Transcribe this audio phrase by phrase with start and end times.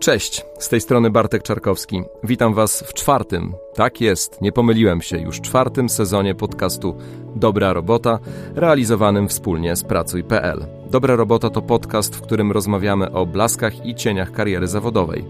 [0.00, 2.02] Cześć, z tej strony Bartek Czarkowski.
[2.24, 6.96] Witam Was w czwartym, tak jest, nie pomyliłem się, już czwartym sezonie podcastu
[7.36, 8.18] Dobra Robota,
[8.54, 10.66] realizowanym wspólnie z Pracuj.pl.
[10.90, 15.24] Dobra Robota to podcast, w którym rozmawiamy o blaskach i cieniach kariery zawodowej.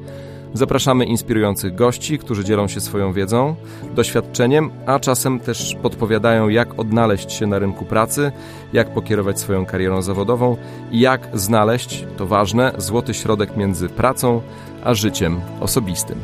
[0.55, 3.55] Zapraszamy inspirujących gości, którzy dzielą się swoją wiedzą,
[3.95, 8.33] doświadczeniem, a czasem też podpowiadają, jak odnaleźć się na rynku pracy,
[8.73, 10.57] jak pokierować swoją karierą zawodową
[10.91, 14.41] i jak znaleźć, to ważne, złoty środek między pracą
[14.85, 16.19] a życiem osobistym.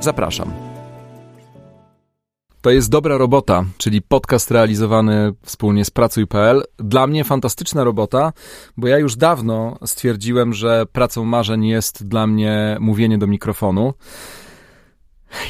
[0.00, 0.71] Zapraszam.
[2.62, 6.62] To jest dobra robota, czyli podcast realizowany wspólnie z Pracuj.pl.
[6.78, 8.32] Dla mnie fantastyczna robota,
[8.76, 13.94] bo ja już dawno stwierdziłem, że pracą marzeń jest dla mnie mówienie do mikrofonu.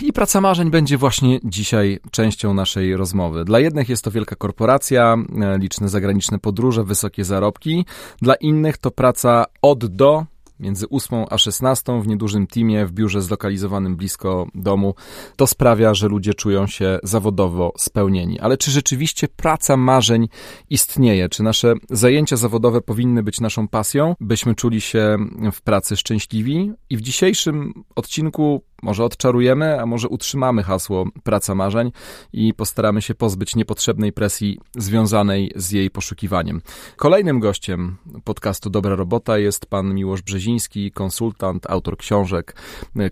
[0.02, 3.44] I praca marzeń będzie właśnie dzisiaj częścią naszej rozmowy.
[3.44, 5.16] Dla jednych jest to wielka korporacja,
[5.58, 7.86] liczne zagraniczne podróże, wysokie zarobki.
[8.22, 10.24] Dla innych to praca od do,
[10.62, 14.94] między 8 a 16 w niedużym teamie, w biurze zlokalizowanym blisko domu.
[15.36, 18.40] To sprawia, że ludzie czują się zawodowo spełnieni.
[18.40, 20.28] Ale czy rzeczywiście praca marzeń
[20.70, 21.28] istnieje?
[21.28, 25.16] Czy nasze zajęcia zawodowe powinny być naszą pasją, byśmy czuli się
[25.52, 26.72] w pracy szczęśliwi?
[26.90, 31.92] I w dzisiejszym odcinku może odczarujemy, a może utrzymamy hasło praca marzeń
[32.32, 36.62] i postaramy się pozbyć niepotrzebnej presji związanej z jej poszukiwaniem.
[36.96, 42.56] Kolejnym gościem podcastu Dobra Robota jest pan Miłosz Brzeziński, konsultant, autor książek,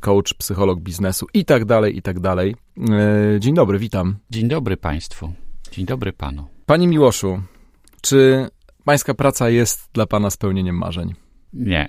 [0.00, 2.56] coach, psycholog biznesu i tak dalej, i tak dalej.
[2.90, 4.16] E, dzień dobry, witam.
[4.30, 5.32] Dzień dobry państwu.
[5.72, 6.46] Dzień dobry panu.
[6.66, 7.42] Panie Miłoszu,
[8.00, 8.48] czy
[8.84, 11.14] pańska praca jest dla pana spełnieniem marzeń?
[11.52, 11.88] Nie.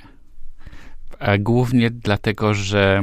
[1.40, 3.02] Głównie dlatego, że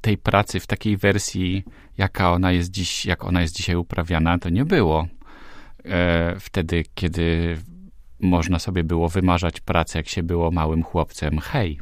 [0.00, 1.64] tej pracy w takiej wersji,
[1.98, 5.06] jaka ona jest dziś, jak ona jest dzisiaj uprawiana, to nie było.
[5.84, 7.58] E, wtedy, kiedy
[8.20, 11.38] można sobie było wymarzać pracę, jak się było małym chłopcem.
[11.38, 11.80] Hej.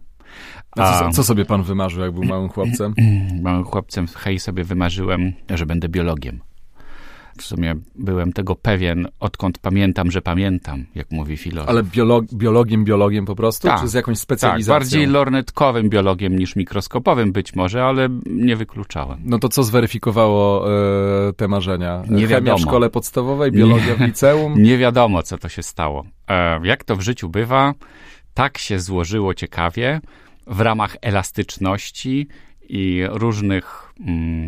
[0.70, 2.94] A co, co sobie pan wymarzył, jak był małym chłopcem?
[3.42, 6.40] małym chłopcem, hej, sobie wymarzyłem, że będę biologiem
[7.42, 11.70] w sumie byłem tego pewien, odkąd pamiętam, że pamiętam, jak mówi filozof.
[11.70, 13.68] Ale biolog, biologiem, biologiem po prostu?
[13.68, 14.74] Tak, czy z jakąś specjalizacją?
[14.74, 19.20] Tak, bardziej lornetkowym biologiem niż mikroskopowym być może, ale nie wykluczałem.
[19.24, 20.70] No to co zweryfikowało
[21.28, 22.02] e, te marzenia?
[22.10, 22.58] Nie Chemia wiadomo.
[22.58, 24.54] w szkole podstawowej, biologia nie, w liceum?
[24.62, 26.04] Nie wiadomo, co to się stało.
[26.28, 27.74] E, jak to w życiu bywa,
[28.34, 30.00] tak się złożyło ciekawie,
[30.46, 32.28] w ramach elastyczności
[32.68, 33.89] i różnych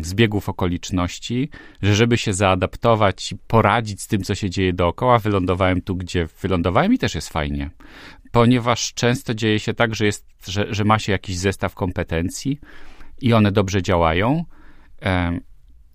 [0.01, 1.49] zbiegów okoliczności,
[1.81, 6.27] że żeby się zaadaptować i poradzić z tym, co się dzieje dookoła, wylądowałem tu, gdzie
[6.41, 7.69] wylądowałem i też jest fajnie.
[8.31, 12.59] Ponieważ często dzieje się tak, że, jest, że, że ma się jakiś zestaw kompetencji
[13.21, 14.45] i one dobrze działają.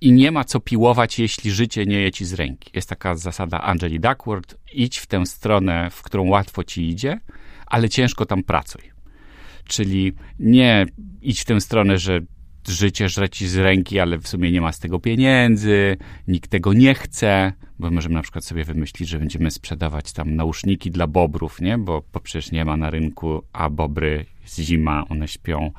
[0.00, 2.70] I nie ma co piłować, jeśli życie nie je ci z ręki.
[2.74, 7.20] Jest taka zasada Angeli Duckworth: idź w tę stronę, w którą łatwo ci idzie,
[7.66, 8.82] ale ciężko tam pracuj.
[9.64, 10.86] Czyli nie
[11.22, 12.20] idź w tę stronę, że
[12.68, 15.96] życie żre ci z ręki, ale w sumie nie ma z tego pieniędzy,
[16.28, 20.90] nikt tego nie chce, bo możemy na przykład sobie wymyślić, że będziemy sprzedawać tam nauszniki
[20.90, 21.78] dla bobrów, nie?
[21.78, 25.70] Bo, bo przecież nie ma na rynku, a bobry, jest zima, one śpią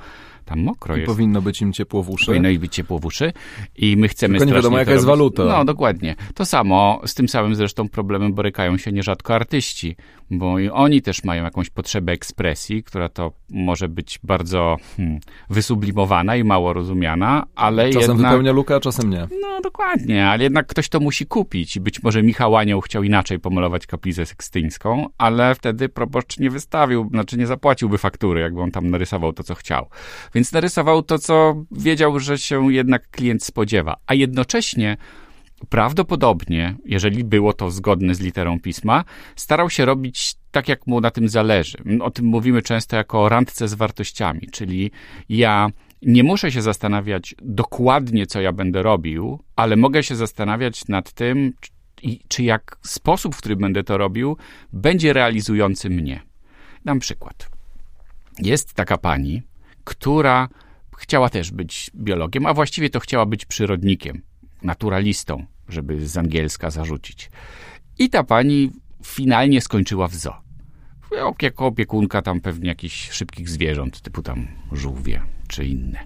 [0.50, 1.12] tam mokro I jest.
[1.12, 2.26] powinno być im ciepło w uszy.
[2.26, 3.34] Powinno im być ciepło w uszy
[3.76, 5.46] i my chcemy Tylko nie wiadomo, jaka jest waluta.
[5.46, 6.16] No, dokładnie.
[6.34, 9.96] To samo, z tym samym zresztą problemem borykają się nierzadko artyści,
[10.32, 16.36] bo i oni też mają jakąś potrzebę ekspresji, która to może być bardzo hmm, wysublimowana
[16.36, 18.18] i mało rozumiana, ale Czasem jednak...
[18.32, 19.28] wypełnia lukę, a czasem nie.
[19.42, 23.40] No, dokładnie, ale jednak ktoś to musi kupić i być może Michał Anioł chciał inaczej
[23.40, 28.90] pomalować kaplicę sekstyńską, ale wtedy proboszcz nie wystawił, znaczy nie zapłaciłby faktury, jakby on tam
[28.90, 29.90] narysował to, co chciał.
[30.34, 34.98] Więc narysował to, co wiedział, że się jednak klient spodziewa, a jednocześnie
[35.70, 39.04] prawdopodobnie, jeżeli było to zgodne z literą pisma,
[39.36, 41.78] starał się robić tak, jak mu na tym zależy.
[42.02, 44.92] O tym mówimy często jako randce z wartościami, czyli
[45.30, 45.70] ja
[46.02, 51.54] nie muszę się zastanawiać dokładnie, co ja będę robił, ale mogę się zastanawiać nad tym,
[52.28, 54.38] czy, jak sposób, w który będę to robił,
[54.74, 56.22] będzie realizujący mnie.
[56.86, 57.50] Dam przykład.
[58.38, 59.42] Jest taka pani,
[59.90, 60.50] która
[60.98, 64.22] chciała też być biologiem, a właściwie to chciała być przyrodnikiem,
[64.64, 67.30] naturalistą, żeby z angielska zarzucić.
[68.00, 68.72] I ta pani
[69.06, 70.34] finalnie skończyła w zoo.
[71.42, 76.00] Jako opiekunka tam pewnie jakichś szybkich zwierząt, typu tam żółwie czy inne.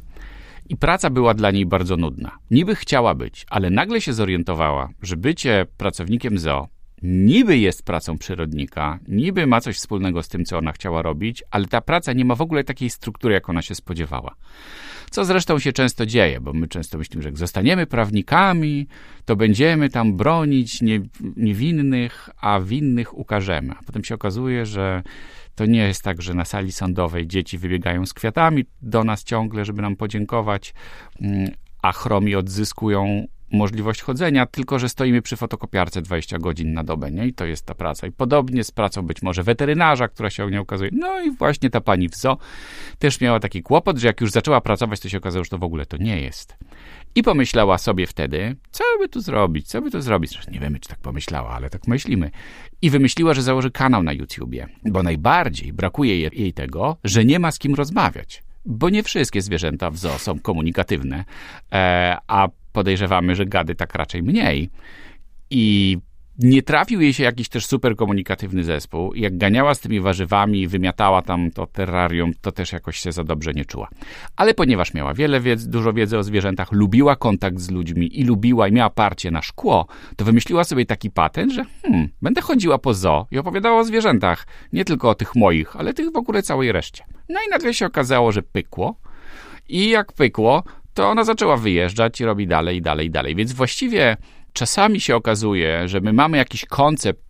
[0.70, 2.32] I praca była dla niej bardzo nudna.
[2.52, 6.68] Niby chciała być, ale nagle się zorientowała, że bycie pracownikiem zoo
[7.04, 11.66] niby jest pracą przyrodnika, niby ma coś wspólnego z tym, co ona chciała robić, ale
[11.66, 14.36] ta praca nie ma w ogóle takiej struktury, jak ona się spodziewała.
[15.12, 18.88] Co zresztą się często dzieje, bo my często myślimy, że jak zostaniemy prawnikami,
[19.26, 21.02] to będziemy tam bronić nie,
[21.38, 23.72] niewinnych, a winnych ukażemy.
[23.80, 25.04] A potem się okazuje, że
[25.56, 29.66] To nie jest tak, że na sali sądowej dzieci wybiegają z kwiatami do nas ciągle,
[29.66, 30.74] żeby nam podziękować,
[31.22, 31.52] mm,
[31.82, 37.28] a chromi odzyskują możliwość chodzenia, tylko że stoimy przy fotokopiarce 20 godzin na dobę, nie?
[37.28, 38.08] I to jest ta praca.
[38.08, 40.90] I podobnie z pracą być może weterynarza, która się nie okazuje.
[40.94, 42.38] No i właśnie ta pani w zoo
[43.00, 45.64] też miała taki kłopot, że jak już zaczęła pracować, to się okazało, że to w
[45.64, 46.58] ogóle to nie jest.
[47.16, 50.32] I pomyślała sobie wtedy, co by tu zrobić, co by tu zrobić.
[50.32, 52.32] Zresztą nie wiemy, czy tak pomyślała, ale tak myślimy.
[52.82, 57.52] I wymyśliła, że założy kanał na YouTubie, bo najbardziej brakuje jej tego, że nie ma
[57.52, 61.26] z kim rozmawiać bo nie wszystkie zwierzęta w zoo są komunikatywne,
[61.74, 64.70] e, a podejrzewamy, że gady tak raczej mniej.
[65.50, 65.98] I
[66.40, 69.14] nie trafił jej się jakiś też super komunikatywny zespół.
[69.14, 73.24] Jak ganiała z tymi warzywami i wymiatała tam to terrarium, to też jakoś się za
[73.24, 73.88] dobrze nie czuła.
[74.36, 78.68] Ale ponieważ miała wiele wiedzy, dużo wiedzy o zwierzętach, lubiła kontakt z ludźmi i lubiła
[78.68, 82.94] i miała parcie na szkło, to wymyśliła sobie taki patent, że hmm, będę chodziła po
[82.94, 84.48] zoo i opowiadała o zwierzętach.
[84.74, 87.04] Nie tylko o tych moich, ale tych w ogóle całej reszcie.
[87.30, 88.96] No i nagle się okazało, że pykło.
[89.70, 93.36] I jak pykło, to ona zaczęła wyjeżdżać i robi dalej, dalej, dalej.
[93.36, 94.18] Więc właściwie
[94.54, 97.24] czasami się okazuje, że my mamy jakiś koncept,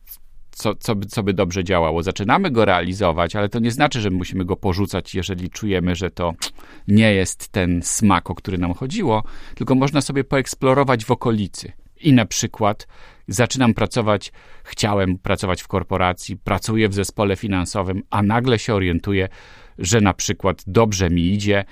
[0.51, 2.03] co, co, co by dobrze działało.
[2.03, 6.33] Zaczynamy go realizować, ale to nie znaczy, że musimy go porzucać, jeżeli czujemy, że to
[6.87, 9.23] nie jest ten smak, o który nam chodziło,
[9.55, 11.71] tylko można sobie poeksplorować w okolicy.
[12.01, 12.87] I na przykład
[13.27, 14.31] zaczynam pracować,
[14.63, 19.29] chciałem pracować w korporacji, pracuję w zespole finansowym, a nagle się orientuję,
[19.77, 21.65] że na przykład dobrze mi idzie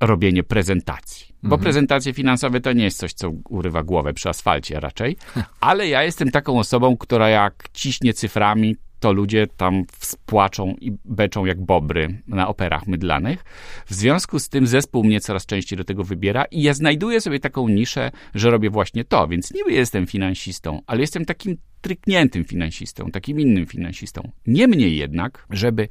[0.00, 1.26] robienie prezentacji.
[1.42, 1.62] Bo mhm.
[1.62, 5.16] prezentacje finansowe to nie jest coś, co urywa głowę przy asfalcie raczej,
[5.60, 11.44] ale ja jestem taką osobą, która jak ciśnie cyframi, to ludzie tam spłaczą i beczą
[11.44, 13.44] jak bobry na operach mydlanych.
[13.86, 17.40] W związku z tym zespół mnie coraz częściej do tego wybiera i ja znajduję sobie
[17.40, 23.10] taką niszę, że robię właśnie to, więc niby jestem finansistą, ale jestem takim trykniętym finansistą,
[23.10, 24.30] takim innym finansistą.
[24.46, 25.88] Niemniej jednak, żeby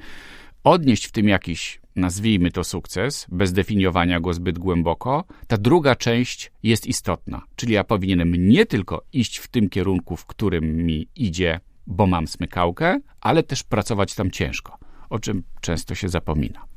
[0.64, 6.52] odnieść w tym jakiś, nazwijmy to sukces, bez definiowania go zbyt głęboko, ta druga część
[6.64, 7.42] jest istotna.
[7.56, 12.28] Czyli ja powinienem nie tylko iść w tym kierunku, w którym mi idzie, bo mam
[12.28, 14.78] smykałkę, ale też pracować tam ciężko,
[15.10, 16.69] o czym często się zapomina.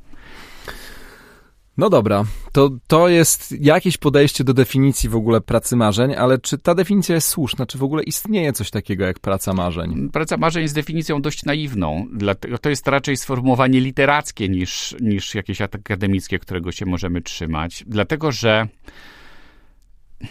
[1.77, 6.57] No dobra, to, to jest jakieś podejście do definicji w ogóle pracy marzeń, ale czy
[6.57, 7.65] ta definicja jest słuszna?
[7.65, 10.09] Czy w ogóle istnieje coś takiego jak praca marzeń?
[10.09, 15.61] Praca marzeń jest definicją dość naiwną, dlatego to jest raczej sformułowanie literackie niż, niż jakieś
[15.61, 18.67] akademickie, którego się możemy trzymać, dlatego że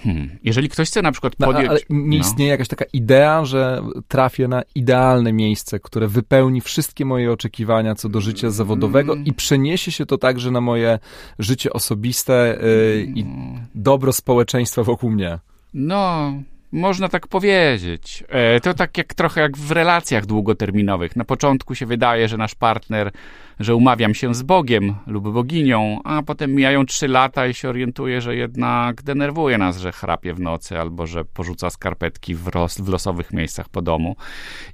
[0.05, 0.39] Hmm.
[0.45, 1.67] Jeżeli ktoś chce na przykład podjąć...
[1.67, 2.25] No, ale nie no.
[2.25, 8.09] istnieje jakaś taka idea, że trafię na idealne miejsce, które wypełni wszystkie moje oczekiwania co
[8.09, 9.25] do życia zawodowego mm.
[9.25, 10.99] i przeniesie się to także na moje
[11.39, 13.67] życie osobiste yy, i mm.
[13.75, 15.39] dobro społeczeństwa wokół mnie.
[15.75, 16.33] No,
[16.73, 18.25] można tak powiedzieć.
[18.29, 21.17] E, to tak jak trochę jak w relacjach długoterminowych.
[21.17, 23.13] Na początku się wydaje, że nasz partner,
[23.61, 28.21] że umawiam się z Bogiem lub boginią, a potem mijają trzy lata i się orientuje,
[28.21, 32.89] że jednak denerwuje nas, że chrapie w nocy albo że porzuca skarpetki w, ros, w
[32.89, 34.17] losowych miejscach po domu.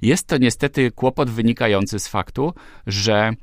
[0.01, 2.53] Jest to niestety kłopot wynikający z faktu,
[2.87, 3.33] że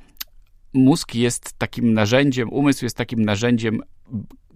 [0.74, 3.82] mózg jest takim narzędziem, umysł jest takim narzędziem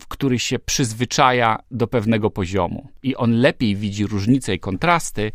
[0.07, 2.89] który się przyzwyczaja do pewnego poziomu.
[3.03, 5.33] I on lepiej widzi różnice i kontrasty,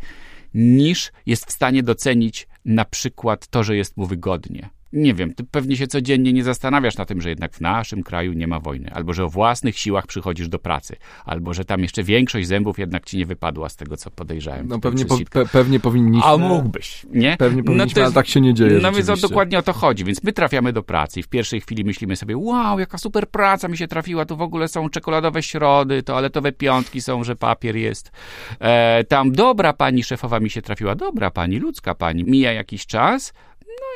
[0.54, 5.44] niż jest w stanie docenić na przykład to, że jest mu wygodnie nie wiem, ty
[5.44, 8.90] pewnie się codziennie nie zastanawiasz na tym, że jednak w naszym kraju nie ma wojny,
[8.92, 13.04] albo że o własnych siłach przychodzisz do pracy, albo że tam jeszcze większość zębów jednak
[13.04, 14.68] ci nie wypadła z tego, co podejrzałem.
[14.68, 16.30] No pewnie, po, pe, pewnie powinniśmy.
[16.30, 17.36] A mógłbyś, nie?
[17.38, 19.72] Pewnie no powinniśmy, no jest, ale tak się nie dzieje No więc dokładnie o to
[19.72, 23.28] chodzi, więc my trafiamy do pracy i w pierwszej chwili myślimy sobie, wow, jaka super
[23.28, 27.76] praca mi się trafiła, tu w ogóle są czekoladowe środy, toaletowe piątki są, że papier
[27.76, 28.12] jest.
[28.60, 32.24] E, tam dobra pani szefowa mi się trafiła, dobra pani, ludzka pani.
[32.24, 33.32] Mija jakiś czas,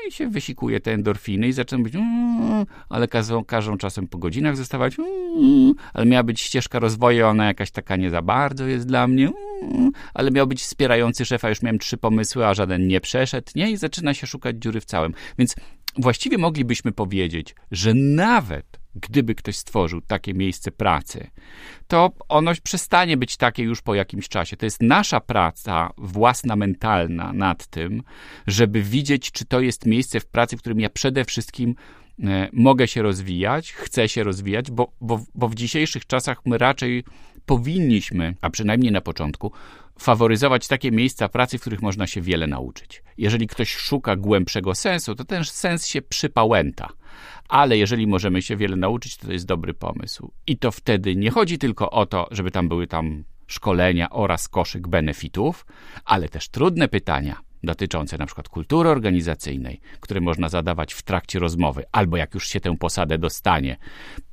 [0.08, 4.56] i się wysikuje te endorfiny i zaczyna być, mm, ale każą, każą czasem po godzinach
[4.56, 9.06] zostawać, mm, ale miała być ścieżka rozwoju, ona jakaś taka nie za bardzo jest dla
[9.06, 9.30] mnie,
[9.62, 13.70] mm, ale miał być wspierający szefa, już miałem trzy pomysły, a żaden nie przeszedł, nie?
[13.70, 15.14] I zaczyna się szukać dziury w całym.
[15.38, 15.56] Więc
[15.96, 21.30] właściwie moglibyśmy powiedzieć, że nawet gdyby ktoś stworzył takie miejsce pracy,
[21.88, 24.56] to ono przestanie być takie już po jakimś czasie.
[24.56, 28.02] To jest nasza praca własna, mentalna nad tym,
[28.46, 31.74] żeby widzieć, czy to jest miejsce w pracy, w którym ja przede wszystkim
[32.24, 37.04] e, mogę się rozwijać, chcę się rozwijać, bo, bo, bo w dzisiejszych czasach my raczej
[37.46, 39.52] powinniśmy, a przynajmniej na początku,
[40.00, 43.02] faworyzować takie miejsca pracy, w których można się wiele nauczyć.
[43.18, 46.88] Jeżeli ktoś szuka głębszego sensu, to ten sens się przypałęta.
[47.48, 50.32] Ale jeżeli możemy się wiele nauczyć, to to jest dobry pomysł.
[50.46, 54.88] I to wtedy nie chodzi tylko o to, żeby tam były tam szkolenia oraz koszyk
[54.88, 55.66] benefitów,
[56.04, 57.40] ale też trudne pytania.
[57.62, 62.60] dotyczące na przykład kultury organizacyjnej, które można zadawać w trakcie rozmowy, albo jak już się
[62.60, 63.76] tę posadę dostanie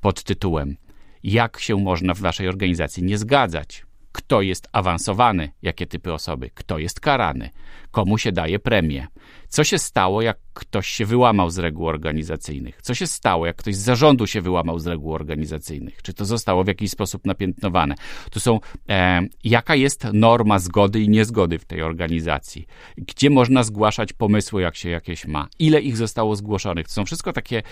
[0.01, 0.77] pod tytułem
[1.23, 3.85] jak się można w waszej organizacji nie zgadzać,
[4.17, 7.49] kto jest awansowany, jakie typy osoby, kto jest karany,
[7.91, 9.07] komu się daje premię.
[9.49, 12.81] Co się stało, jak ktoś się wyłamał z reguł organizacyjnych?
[12.81, 16.01] Co się stało, jak ktoś z zarządu się wyłamał z reguł organizacyjnych?
[16.01, 17.95] Czy to zostało w jakiś sposób napiętnowane?
[18.31, 18.59] To są,
[18.89, 22.67] e, jaka jest norma zgody i niezgody w tej organizacji?
[22.97, 25.47] Gdzie można zgłaszać pomysły, jak się jakieś ma?
[25.59, 26.87] Ile ich zostało zgłoszonych?
[26.87, 27.63] To są wszystko takie,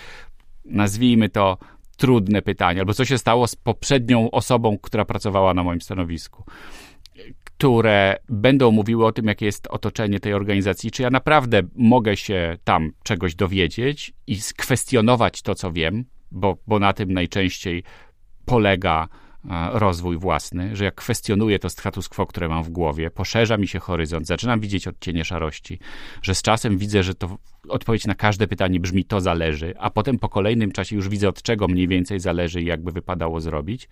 [0.65, 1.57] nazwijmy to,
[1.95, 6.43] trudne pytania, albo co się stało z poprzednią osobą, która pracowała na moim stanowisku,
[7.43, 12.57] które będą mówiły o tym, jakie jest otoczenie tej organizacji, czy ja naprawdę mogę się
[12.63, 17.83] tam czegoś dowiedzieć i skwestionować to, co wiem, bo, bo na tym najczęściej
[18.45, 19.07] polega
[19.71, 23.79] rozwój własny, że jak kwestionuję to status quo, które mam w głowie, poszerza mi się
[23.79, 25.79] horyzont, zaczynam widzieć odcienie szarości,
[26.21, 27.37] że z czasem widzę, że to
[27.69, 31.41] odpowiedź na każde pytanie brzmi to zależy, a potem po kolejnym czasie już widzę od
[31.41, 33.89] czego mniej więcej zależy i jakby wypadało zrobić,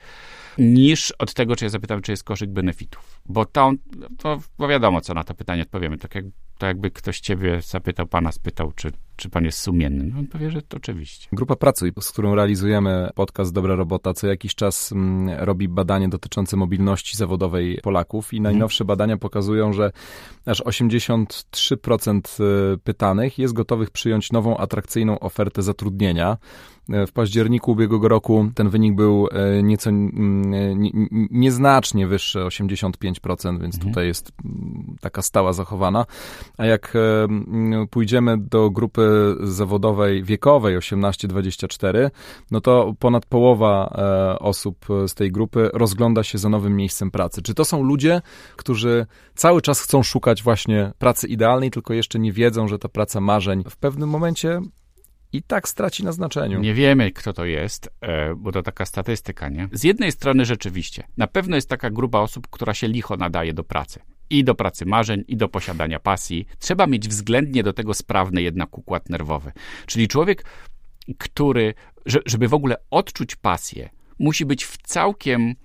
[0.58, 3.22] niż od tego, czy ja zapytam, czy jest koszyk benefitów.
[3.26, 3.72] Bo to,
[4.18, 5.98] to bo wiadomo, co na to pytanie odpowiemy.
[5.98, 6.26] Tak, jak,
[6.58, 10.04] tak jakby ktoś ciebie zapytał, pana spytał, czy, czy pan jest sumienny.
[10.14, 11.28] No on powie, że to oczywiście.
[11.32, 16.58] Grupa Pracuj, z którą realizujemy podcast Dobra Robota, co jakiś czas mm, robi badanie dotyczące
[16.58, 18.54] mobilności zawodowej Polaków i mhm.
[18.54, 19.92] najnowsze badania pokazują, że
[20.46, 22.44] aż 83%
[22.74, 26.38] y, pytanych jest gotowych przyjąć nową, atrakcyjną ofertę zatrudnienia.
[27.08, 29.90] W październiku ubiegłego roku ten wynik był e, nieco
[31.32, 33.94] nieznacznie wyższy, 85%, więc mhm.
[33.94, 34.32] tutaj jest
[35.02, 36.06] taka stała zachowana.
[36.58, 36.94] A jak
[37.90, 39.03] pójdziemy do grupy
[39.40, 42.10] zawodowej wiekowej 18-24,
[42.52, 47.42] no to ponad połowa e, osób z tej grupy rozgląda się za nowym miejscem pracy.
[47.42, 48.22] Czy to są ludzie,
[48.56, 49.06] którzy
[49.36, 53.64] cały czas chcą szukać właśnie pracy idealnej, tylko jeszcze nie wiedzą, że ta praca marzeń
[53.70, 54.62] w pewnym momencie
[55.34, 56.60] i tak straci na znaczeniu.
[56.60, 59.70] Nie wiemy, kto to jest, e, bo to taka statystyka, nie?
[59.72, 63.64] Z jednej strony rzeczywiście, na pewno jest taka grupa osób, która się licho nadaje do
[63.64, 64.00] pracy.
[64.34, 66.48] I do pracy marzeń, i do posiadania pasji.
[66.60, 69.52] Trzeba mieć względnie do tego sprawny jednak układ nerwowy.
[69.86, 70.46] Czyli człowiek,
[71.18, 71.74] który,
[72.26, 75.56] żeby w ogóle odczuć pasję, musi być w całkiem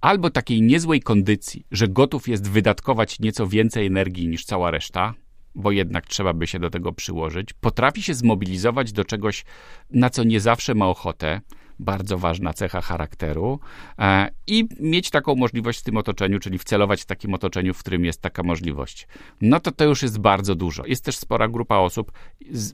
[0.00, 5.14] albo takiej niezłej kondycji, że gotów jest wydatkować nieco więcej energii niż cała reszta,
[5.54, 9.44] bo jednak trzeba by się do tego przyłożyć, potrafi się zmobilizować do czegoś,
[9.90, 11.40] na co nie zawsze ma ochotę,
[11.80, 13.60] bardzo ważna cecha charakteru,
[13.98, 18.04] e, i mieć taką możliwość w tym otoczeniu, czyli wcelować w takim otoczeniu, w którym
[18.04, 19.08] jest taka możliwość.
[19.40, 20.86] No to to już jest bardzo dużo.
[20.86, 22.12] Jest też spora grupa osób,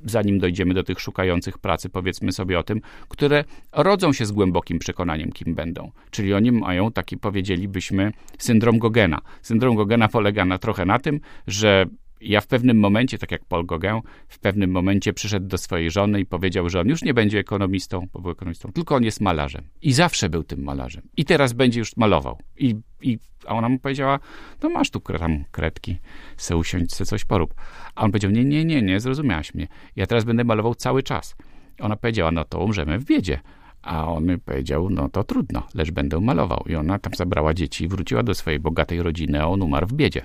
[0.04, 4.78] zanim dojdziemy do tych szukających pracy, powiedzmy sobie o tym, które rodzą się z głębokim
[4.78, 5.90] przekonaniem, kim będą.
[6.10, 9.20] Czyli oni mają taki, powiedzielibyśmy, syndrom Gogena.
[9.42, 11.86] Syndrom Gogena polega na trochę na tym, że
[12.20, 16.20] ja w pewnym momencie, tak jak Paul Gauguin, w pewnym momencie przyszedł do swojej żony
[16.20, 19.68] i powiedział, że on już nie będzie ekonomistą, bo był ekonomistą, tylko on jest malarzem.
[19.82, 21.02] I zawsze był tym malarzem.
[21.16, 22.38] I teraz będzie już malował.
[22.58, 24.18] I, i, a ona mu powiedziała,
[24.62, 25.98] no masz tu tam kredki,
[26.36, 27.54] se usiądź, se coś porób.
[27.94, 29.68] A on powiedział, nie, nie, nie, nie, zrozumiałaś mnie.
[29.96, 31.36] Ja teraz będę malował cały czas.
[31.80, 33.40] Ona powiedziała, no to umrzemy w biedzie.
[33.82, 36.64] A on powiedział, no to trudno, lecz będę malował.
[36.68, 39.92] I ona tam zabrała dzieci i wróciła do swojej bogatej rodziny, a on umarł w
[39.92, 40.22] biedzie.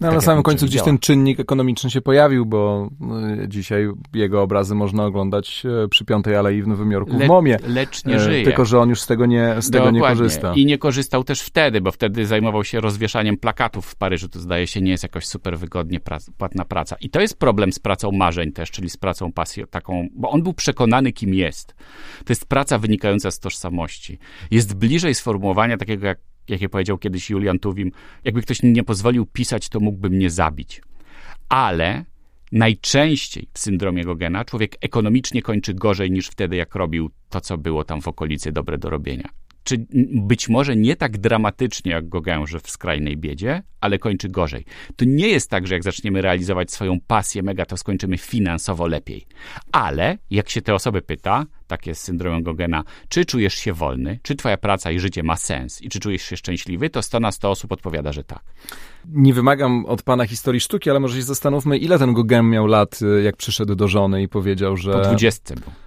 [0.00, 2.90] No, tak na samym końcu gdzieś ten czynnik ekonomiczny się pojawił, bo
[3.42, 7.28] y, dzisiaj jego obrazy można oglądać y, przy Piątej Alei w Nowym Jorku Le, w
[7.28, 7.56] MOMie.
[7.66, 8.44] Lecz nie y, żyje.
[8.44, 10.54] Tylko, że on już z tego nie, z tego nie korzysta.
[10.54, 14.28] I nie korzystał też wtedy, bo wtedy zajmował się rozwieszaniem plakatów w Paryżu.
[14.28, 16.96] To zdaje się nie jest jakoś super wygodnie prac, płatna praca.
[17.00, 20.42] I to jest problem z pracą marzeń też, czyli z pracą pasji taką, bo on
[20.42, 21.74] był przekonany, kim jest.
[22.24, 24.18] To jest praca wynikająca z tożsamości.
[24.50, 27.92] Jest bliżej sformułowania takiego jak jakie powiedział kiedyś Julian Tuwim,
[28.24, 30.82] jakby ktoś mi nie pozwolił pisać, to mógłby mnie zabić.
[31.48, 32.04] Ale
[32.52, 37.84] najczęściej w syndromie Gogena człowiek ekonomicznie kończy gorzej niż wtedy, jak robił to, co było
[37.84, 39.28] tam w okolicy dobre do robienia
[39.64, 44.64] czy być może nie tak dramatycznie jak Gauguin, że w skrajnej biedzie, ale kończy gorzej.
[44.96, 49.26] To nie jest tak, że jak zaczniemy realizować swoją pasję mega, to skończymy finansowo lepiej.
[49.72, 54.18] Ale jak się te osoby pyta, tak jest z syndromem Gogena, czy czujesz się wolny,
[54.22, 57.32] czy twoja praca i życie ma sens i czy czujesz się szczęśliwy, to 100 na
[57.32, 58.42] 100 osób odpowiada, że tak.
[59.08, 63.00] Nie wymagam od pana historii sztuki, ale może się zastanówmy, ile ten Gauguin miał lat,
[63.24, 64.92] jak przyszedł do żony i powiedział, że...
[64.92, 65.83] Po 20 był.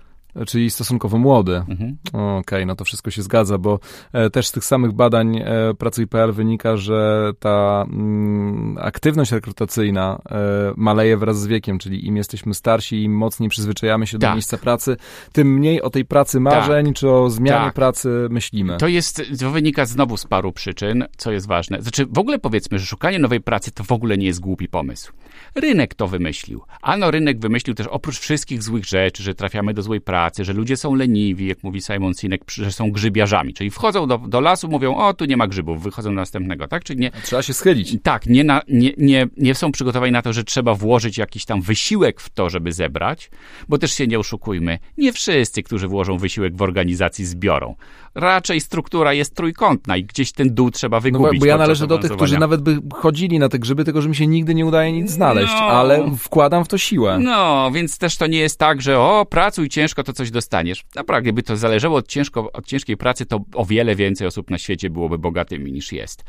[0.47, 1.55] Czyli stosunkowo młody.
[1.55, 1.97] Mhm.
[2.07, 3.79] Okej, okay, no to wszystko się zgadza, bo
[4.13, 10.37] e, też z tych samych badań e, Pracuj.pl wynika, że ta mm, aktywność rekrutacyjna e,
[10.77, 14.29] maleje wraz z wiekiem, czyli im jesteśmy starsi, im mocniej przyzwyczajamy się Tak.
[14.29, 14.97] do miejsca pracy,
[15.31, 17.73] tym mniej o tej pracy marzeń, czy o zmianie Tak.
[17.73, 18.77] pracy myślimy.
[18.77, 21.81] To jest, to wynika znowu z paru przyczyn, co jest ważne.
[21.81, 25.13] Znaczy, w ogóle powiedzmy, że szukanie nowej pracy to w ogóle nie jest głupi pomysł.
[25.55, 26.61] Rynek to wymyślił.
[26.81, 30.77] Ano rynek wymyślił też oprócz wszystkich złych rzeczy, że trafiamy do złej pracy, że ludzie
[30.77, 33.53] są leniwi, jak mówi Simon Sinek, że są grzybiarzami.
[33.53, 36.83] Czyli wchodzą do, do lasu, mówią, o, tu nie ma grzybów, wychodzą do następnego, tak?
[36.83, 37.97] Czyli nie, Trzeba się schylić.
[38.03, 41.61] tak, nie, na, nie, nie, nie są przygotowani na to, że trzeba włożyć jakiś tam
[41.61, 43.29] wysiłek w to, żeby zebrać,
[43.67, 47.75] bo też się nie oszukujmy, nie wszyscy, którzy włożą wysiłek w organizacji, zbiorą.
[48.17, 51.33] Raczej struktura jest trójkątna i gdzieś ten dół trzeba No wygubić.
[51.33, 54.09] bo, bo ja należę do tych, którzy nawet by chodzili na te grzyby, tylko że
[54.09, 55.59] mi się nigdy nie udaje nic znaleźć, No.
[55.65, 57.19] ale wkładam w to siłę.
[57.21, 60.85] No, więc też to nie jest tak, że o, pracuj ciężko, to coś dostaniesz.
[60.95, 64.57] Naprawdę, gdyby to zależało od, ciężko, od ciężkiej pracy, to o wiele więcej osób na
[64.57, 66.23] świecie byłoby bogatymi niż jest.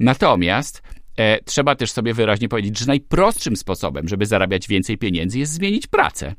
[0.00, 0.82] Natomiast
[1.16, 5.86] e, trzeba też sobie wyraźnie powiedzieć, że najprostszym sposobem, żeby zarabiać więcej pieniędzy, jest zmienić
[5.86, 6.34] pracę.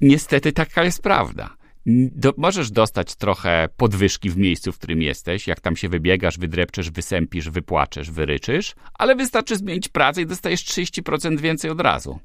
[0.00, 1.50] Niestety taka jest prawda.
[1.86, 6.90] Do, możesz dostać trochę podwyżki w miejscu, w którym jesteś, jak tam się wybiegasz, wydrepczesz,
[6.90, 12.18] wysępisz, wypłaczesz, wyryczysz, ale wystarczy zmienić pracę i dostajesz 30% więcej od razu.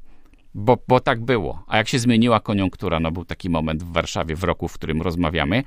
[0.54, 1.64] Bo, bo tak było.
[1.68, 5.02] A jak się zmieniła koniunktura, no był taki moment w Warszawie w roku, w którym
[5.02, 5.64] rozmawiamy,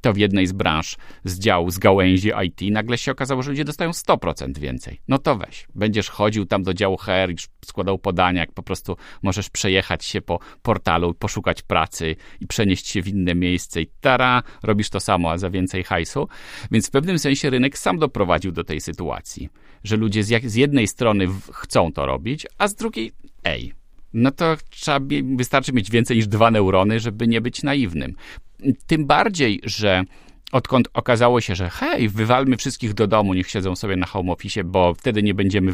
[0.00, 3.64] to w jednej z branż, z działu, z gałęzi IT, nagle się okazało, że ludzie
[3.64, 5.00] dostają 100% więcej.
[5.08, 5.66] No to weź.
[5.74, 10.20] Będziesz chodził tam do działu HR i składał podania, jak po prostu możesz przejechać się
[10.20, 15.30] po portalu, poszukać pracy i przenieść się w inne miejsce i tara, robisz to samo,
[15.30, 16.28] a za więcej hajsu.
[16.70, 19.48] Więc w pewnym sensie rynek sam doprowadził do tej sytuacji,
[19.84, 23.12] że ludzie z, jak, z jednej strony chcą to robić, a z drugiej,
[23.44, 23.83] ej,
[24.14, 25.06] no to trzeba,
[25.36, 28.14] wystarczy mieć więcej niż dwa neurony, żeby nie być naiwnym.
[28.86, 30.04] Tym bardziej, że
[30.54, 34.64] odkąd okazało się, że hej, wywalmy wszystkich do domu, niech siedzą sobie na home office,
[34.64, 35.72] bo wtedy nie będziemy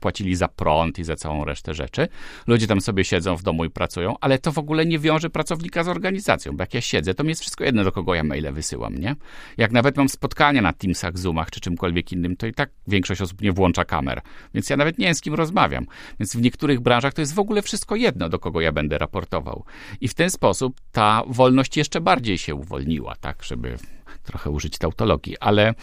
[0.00, 2.08] płacili za prąd i za całą resztę rzeczy.
[2.46, 5.84] Ludzie tam sobie siedzą w domu i pracują, ale to w ogóle nie wiąże pracownika
[5.84, 8.52] z organizacją, bo jak ja siedzę, to mi jest wszystko jedno, do kogo ja maile
[8.52, 9.16] wysyłam, nie?
[9.56, 13.40] Jak nawet mam spotkania na Teamsach, Zoomach czy czymkolwiek innym, to i tak większość osób
[13.40, 14.20] nie włącza kamer,
[14.54, 15.86] więc ja nawet nie wiem, z kim rozmawiam.
[16.20, 19.64] Więc w niektórych branżach to jest w ogóle wszystko jedno, do kogo ja będę raportował.
[20.00, 23.78] I w ten sposób ta wolność jeszcze bardziej się uwolniła, tak, żeby
[24.22, 25.74] trochę użyć tautologii, ale, e,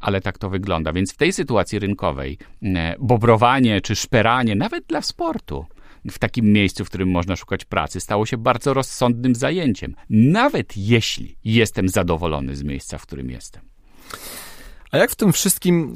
[0.00, 0.92] ale tak to wygląda.
[0.92, 2.38] Więc w tej sytuacji rynkowej
[2.98, 5.66] bobrowanie czy szperanie, nawet dla sportu,
[6.10, 9.94] w takim miejscu, w którym można szukać pracy, stało się bardzo rozsądnym zajęciem.
[10.10, 13.62] Nawet jeśli jestem zadowolony z miejsca, w którym jestem.
[14.94, 15.94] A jak w tym wszystkim,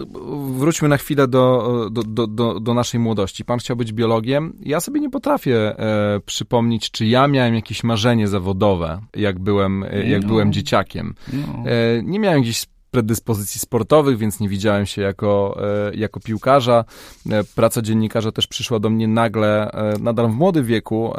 [0.56, 3.44] wróćmy na chwilę do, do, do, do, naszej młodości.
[3.44, 4.52] Pan chciał być biologiem.
[4.60, 10.08] Ja sobie nie potrafię e, przypomnieć, czy ja miałem jakieś marzenie zawodowe, jak byłem, e,
[10.08, 10.28] jak No.
[10.28, 11.14] byłem dzieciakiem.
[11.32, 11.70] No.
[11.70, 16.84] E, nie miałem gdzieś predyspozycji sportowych, więc nie widziałem się jako, e, jako piłkarza.
[17.30, 21.12] E, Praca dziennikarza też przyszła do mnie nagle, e, nadal w młodym wieku,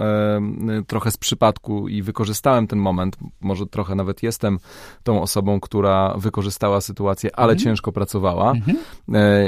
[0.88, 3.18] trochę z przypadku i wykorzystałem ten moment.
[3.42, 4.60] Może trochę nawet jestem
[5.04, 7.64] tą osobą, która wykorzystała sytuację, ale Mhm.
[7.64, 8.52] ciężko pracowała.
[8.52, 8.78] Mhm.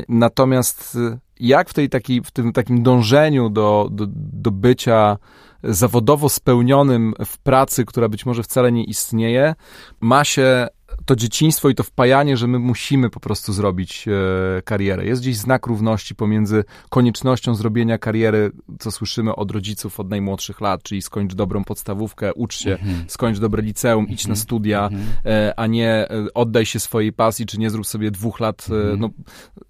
[0.09, 0.97] Natomiast
[1.39, 5.17] jak w, tej takiej, w tym takim dążeniu do, do, do bycia
[5.63, 9.55] zawodowo spełnionym w pracy, która być może wcale nie istnieje,
[9.99, 10.67] ma się
[11.05, 15.05] to dzieciństwo i to wpajanie, że my musimy po prostu zrobić e, karierę.
[15.05, 20.83] Jest gdzieś znak równości pomiędzy koniecznością zrobienia kariery, co słyszymy od rodziców od najmłodszych lat,
[20.83, 23.03] czyli skończ dobrą podstawówkę, ucz się, Mhm.
[23.07, 24.89] skończ dobre liceum, idź na studia,
[25.25, 28.67] e, a nie e, oddaj się swojej pasji, czy nie zrób sobie dwóch lat.
[28.69, 28.99] e, Mhm.
[28.99, 29.09] No,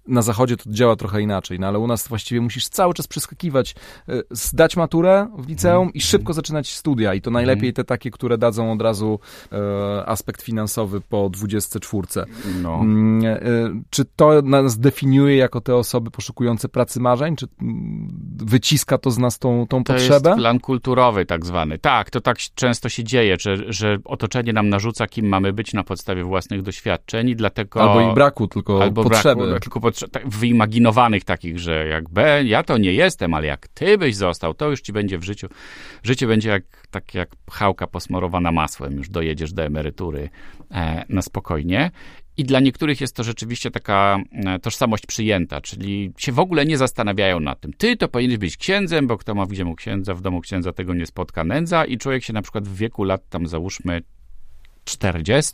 [0.06, 3.74] na zachodzie to działa trochę inaczej, no ale u nas właściwie musisz cały czas przeskakiwać,
[4.08, 5.94] e, zdać maturę w liceum Mhm.
[5.94, 7.14] i szybko zaczynać studia.
[7.14, 9.18] I to najlepiej te takie, które dadzą od razu
[9.52, 12.06] e, aspekt finansowy po 24.
[12.62, 12.74] No.
[12.74, 13.40] Mm, e,
[13.90, 17.36] Czy to nas definiuje jako te osoby poszukujące pracy marzeń?
[17.36, 20.30] Czy mm, wyciska to z nas tą, tą To potrzebę?
[20.30, 21.78] jest plan kulturowy tak zwany.
[21.78, 25.84] Tak, to tak często się dzieje, że, że otoczenie nam narzuca, kim mamy być na
[25.84, 27.82] podstawie własnych doświadczeń i dlatego...
[27.82, 29.46] Albo ich braku, tylko albo potrzeby.
[29.46, 32.04] Braku, tylko potrze- tak, wyimaginowanych takich, że jak
[32.44, 35.48] ja to nie jestem, ale jak ty byś został, to już ci będzie w życiu.
[36.02, 40.30] Życie będzie jak, tak jak chałka posmarowana masłem, już dojedziesz do emerytury
[40.70, 41.90] e, na spokojnie.
[42.36, 46.78] I dla niektórych jest to rzeczywiście taka e, tożsamość przyjęta, czyli się w ogóle nie
[46.78, 47.72] zastanawiają nad tym.
[47.72, 50.94] Ty to powinieneś być księdzem, bo kto ma w domu księdza, w domu księdza tego
[50.94, 54.02] nie spotka nędza i człowiek się na przykład w wieku lat tam załóżmy
[54.84, 55.52] 40,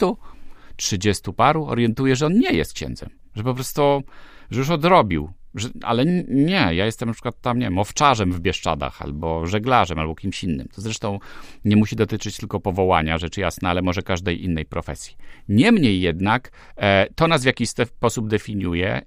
[0.76, 4.02] 30 paru orientuje, że on nie jest księdzem, że po prostu,
[4.50, 8.40] że już odrobił, Że, ale nie, ja jestem na przykład tam, nie wiem, owczarzem w
[8.40, 10.68] Bieszczadach, albo żeglarzem, albo kimś innym.
[10.74, 11.18] To zresztą
[11.64, 15.16] nie musi dotyczyć tylko powołania, rzecz jasna, ale może każdej innej profesji.
[15.48, 19.02] Niemniej jednak e, to nas w jakiś sposób definiuje.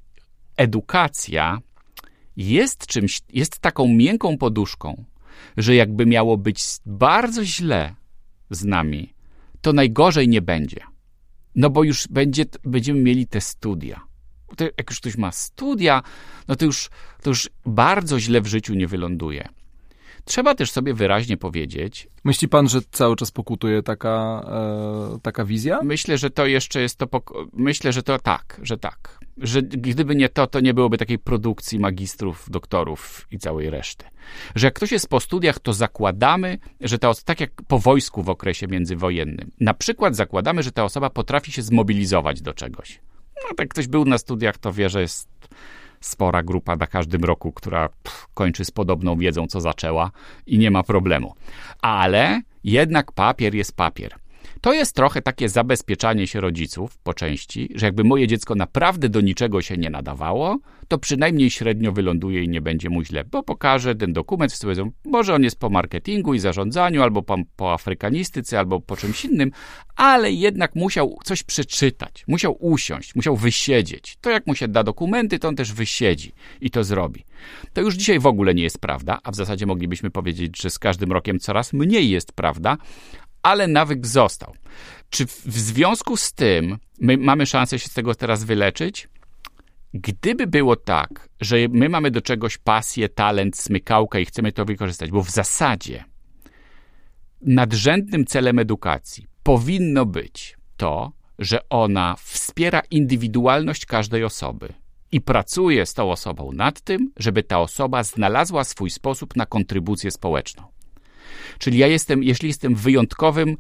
[0.58, 1.60] Edukacja
[2.38, 5.06] jest czymś, jest taką miękką poduszką,
[5.58, 7.96] że jakby miało być bardzo źle
[8.50, 9.14] z nami,
[9.62, 10.80] to najgorzej nie będzie.
[11.56, 14.11] No bo już będzie, będziemy mieli te studia.
[14.58, 16.02] To jak już ktoś ma studia,
[16.48, 16.90] no to już,
[17.22, 19.50] to już bardzo źle w życiu nie wyląduje.
[20.26, 22.08] Trzeba też sobie wyraźnie powiedzieć.
[22.24, 24.46] Myśli pan, że cały czas pokutuje taka,
[25.16, 25.80] e, taka wizja?
[25.84, 27.08] Myślę, że to jeszcze jest to.
[27.54, 29.20] Myślę, że to tak, że tak.
[29.38, 34.06] Że gdyby nie to, to nie byłoby takiej produkcji magistrów, doktorów i całej reszty.
[34.56, 38.24] Że jak ktoś jest po studiach, to zakładamy, że ta osoba, tak jak po wojsku
[38.24, 43.00] w okresie międzywojennym, na przykład zakładamy, że ta osoba potrafi się zmobilizować do czegoś.
[43.52, 45.30] No, tak ktoś był na studiach, to wie, że jest
[46.00, 50.12] spora grupa na każdym roku, która pff, kończy z podobną wiedzą, co zaczęła
[50.48, 51.34] i nie ma problemu.
[51.82, 54.21] Ale jednak papier jest papier.
[54.62, 59.22] To jest trochę takie zabezpieczanie się rodziców po części, że jakby moje dziecko naprawdę do
[59.22, 63.96] niczego się nie nadawało, to przynajmniej średnio wyląduje i nie będzie mu źle, bo pokaże
[63.96, 68.60] ten dokument, wszyscy powiedzą, może on jest po marketingu i zarządzaniu, albo po, po afrykanistyce,
[68.60, 69.52] albo po czymś innym,
[69.96, 74.18] ale jednak musiał coś przeczytać, musiał usiąść, musiał wysiedzieć.
[74.22, 77.26] To jak mu się da dokumenty, to on też wysiedzi i to zrobi.
[77.74, 80.80] To już dzisiaj w ogóle nie jest prawda, a w zasadzie moglibyśmy powiedzieć, że z
[80.80, 82.78] każdym rokiem coraz mniej jest prawda,
[83.44, 84.54] ale nawyk został.
[85.10, 89.08] Czy w związku z tym my mamy szansę się z tego teraz wyleczyć?
[89.94, 95.12] Gdyby było tak, że my mamy do czegoś pasję, talent, smykałkę i chcemy to wykorzystać,
[95.12, 96.04] bo w zasadzie
[97.42, 104.74] nadrzędnym celem edukacji powinno być to, że ona wspiera indywidualność każdej osoby
[105.12, 110.12] i pracuje z tą osobą nad tym, żeby ta osoba znalazła swój sposób na kontrybucję
[110.12, 110.64] społeczną.
[111.60, 113.58] Czyli ja jestem, jeśli jestem wyjątkowym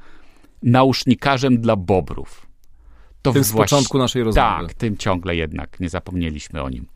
[0.63, 2.47] naucznikarzem dla bobrów,
[3.21, 4.67] to tym z początku naszej rozmowy.
[4.67, 6.87] Tak, tym ciągle jednak nie zapomnieliśmy o nim.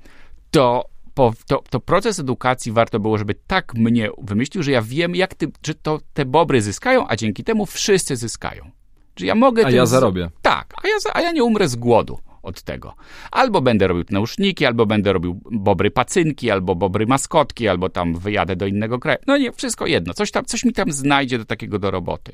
[0.51, 5.15] To, po, to, to proces edukacji warto było, żeby tak mnie wymyślił, że ja wiem,
[5.15, 8.71] jak ty, że to te bobry zyskają, a dzięki temu wszyscy zyskają.
[9.15, 9.65] Że ja mogę.
[9.65, 10.29] A ja zarobię.
[10.41, 12.95] Tak, a ja, a ja nie umrę z głodu od tego.
[13.31, 18.55] Albo będę robił nauszniki, albo będę robił bobry pacynki, albo bobry maskotki, albo tam wyjadę
[18.55, 19.19] do innego kraju.
[19.27, 20.13] No nie, wszystko jedno.
[20.13, 22.31] Coś, tam, coś mi tam znajdzie do takiego do roboty.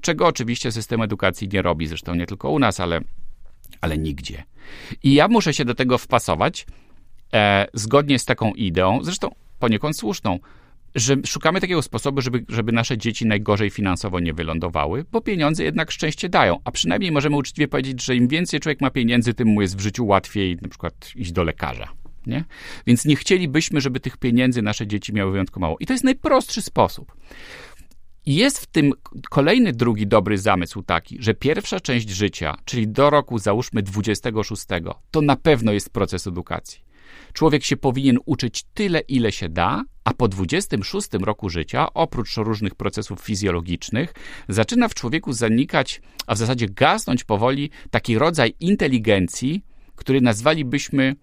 [0.00, 3.00] Czego oczywiście system edukacji nie robi, zresztą nie tylko u nas, ale,
[3.80, 4.42] ale nigdzie.
[5.02, 6.66] I ja muszę się do tego wpasować
[7.32, 10.38] e, zgodnie z taką ideą, zresztą poniekąd słuszną,
[10.94, 15.90] że szukamy takiego sposobu, żeby, żeby nasze dzieci najgorzej finansowo nie wylądowały, bo pieniądze jednak
[15.90, 16.58] szczęście dają.
[16.64, 19.80] A przynajmniej możemy uczciwie powiedzieć, że im więcej człowiek ma pieniędzy, tym mu jest w
[19.80, 21.88] życiu łatwiej na przykład iść do lekarza.
[22.26, 22.44] Nie?
[22.86, 25.76] Więc nie chcielibyśmy, żeby tych pieniędzy nasze dzieci miały wyjątkowo mało.
[25.80, 27.12] I to jest najprostszy sposób.
[28.26, 28.92] Jest w tym
[29.30, 34.66] kolejny drugi dobry zamysł taki, że pierwsza część życia, czyli do roku załóżmy 26,
[35.10, 36.91] to na pewno jest proces edukacji.
[37.32, 42.74] Człowiek się powinien uczyć tyle, ile się da, a po 26 roku życia, oprócz różnych
[42.74, 44.14] procesów fizjologicznych,
[44.48, 49.64] zaczyna w człowieku zanikać, a w zasadzie gasnąć powoli taki rodzaj inteligencji,
[49.96, 51.16] który nazwalibyśmy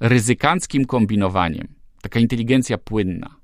[0.00, 1.68] ryzykanckim kombinowaniem.
[2.02, 3.41] Taka inteligencja płynna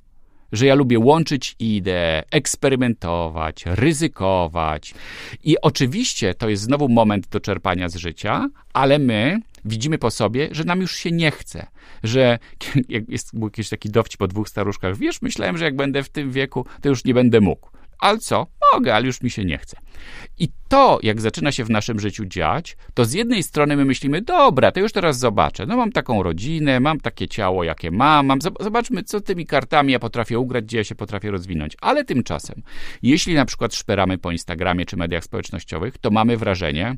[0.53, 4.95] że ja lubię łączyć ideę, eksperymentować, ryzykować.
[5.45, 10.49] I oczywiście to jest znowu moment do czerpania z życia, ale my widzimy po sobie,
[10.51, 11.67] że nam już się nie chce.
[12.03, 12.39] Że
[13.09, 14.97] jest był jakiś taki dowcip po dwóch staruszkach.
[14.97, 17.71] Wiesz, myślałem, że jak będę w tym wieku, to już nie będę mógł.
[18.01, 18.47] Ale co?
[18.75, 19.77] Mogę, ale już mi się nie chce.
[20.39, 24.23] I to, jak zaczyna się w naszym życiu dziać, to z jednej strony my myślimy,
[24.23, 25.67] dobra, to już teraz zobaczę.
[25.67, 29.99] No mam taką rodzinę, mam takie ciało, jakie mam, mam zobaczmy, co tymi kartami ja
[29.99, 31.77] potrafię ugrać, gdzie ja się potrafię rozwinąć.
[31.81, 32.63] Ale tymczasem,
[33.03, 36.97] jeśli na przykład szperamy po Instagramie czy mediach społecznościowych, to mamy wrażenie,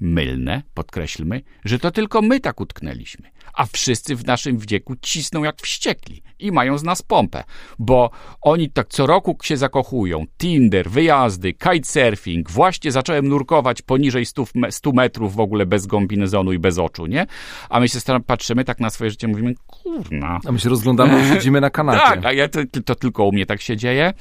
[0.00, 5.62] mylne, podkreślmy, że to tylko my tak utknęliśmy, a wszyscy w naszym wieku cisną jak
[5.62, 7.44] wściekli i mają z nas pompę,
[7.78, 10.24] bo oni tak co roku się zakochują.
[10.38, 16.58] Tinder, wyjazdy, kitesurfing, właśnie zacząłem nurkować poniżej 100, 100 metrów w ogóle bez kombinezonu i
[16.58, 17.26] bez oczu, nie?
[17.68, 20.38] A my się patrzymy tak na swoje życie, mówimy, kurna.
[20.46, 22.00] A my się rozglądamy i siedzimy na kanapie.
[22.00, 24.12] Tak, a ja to, to tylko u mnie tak się dzieje.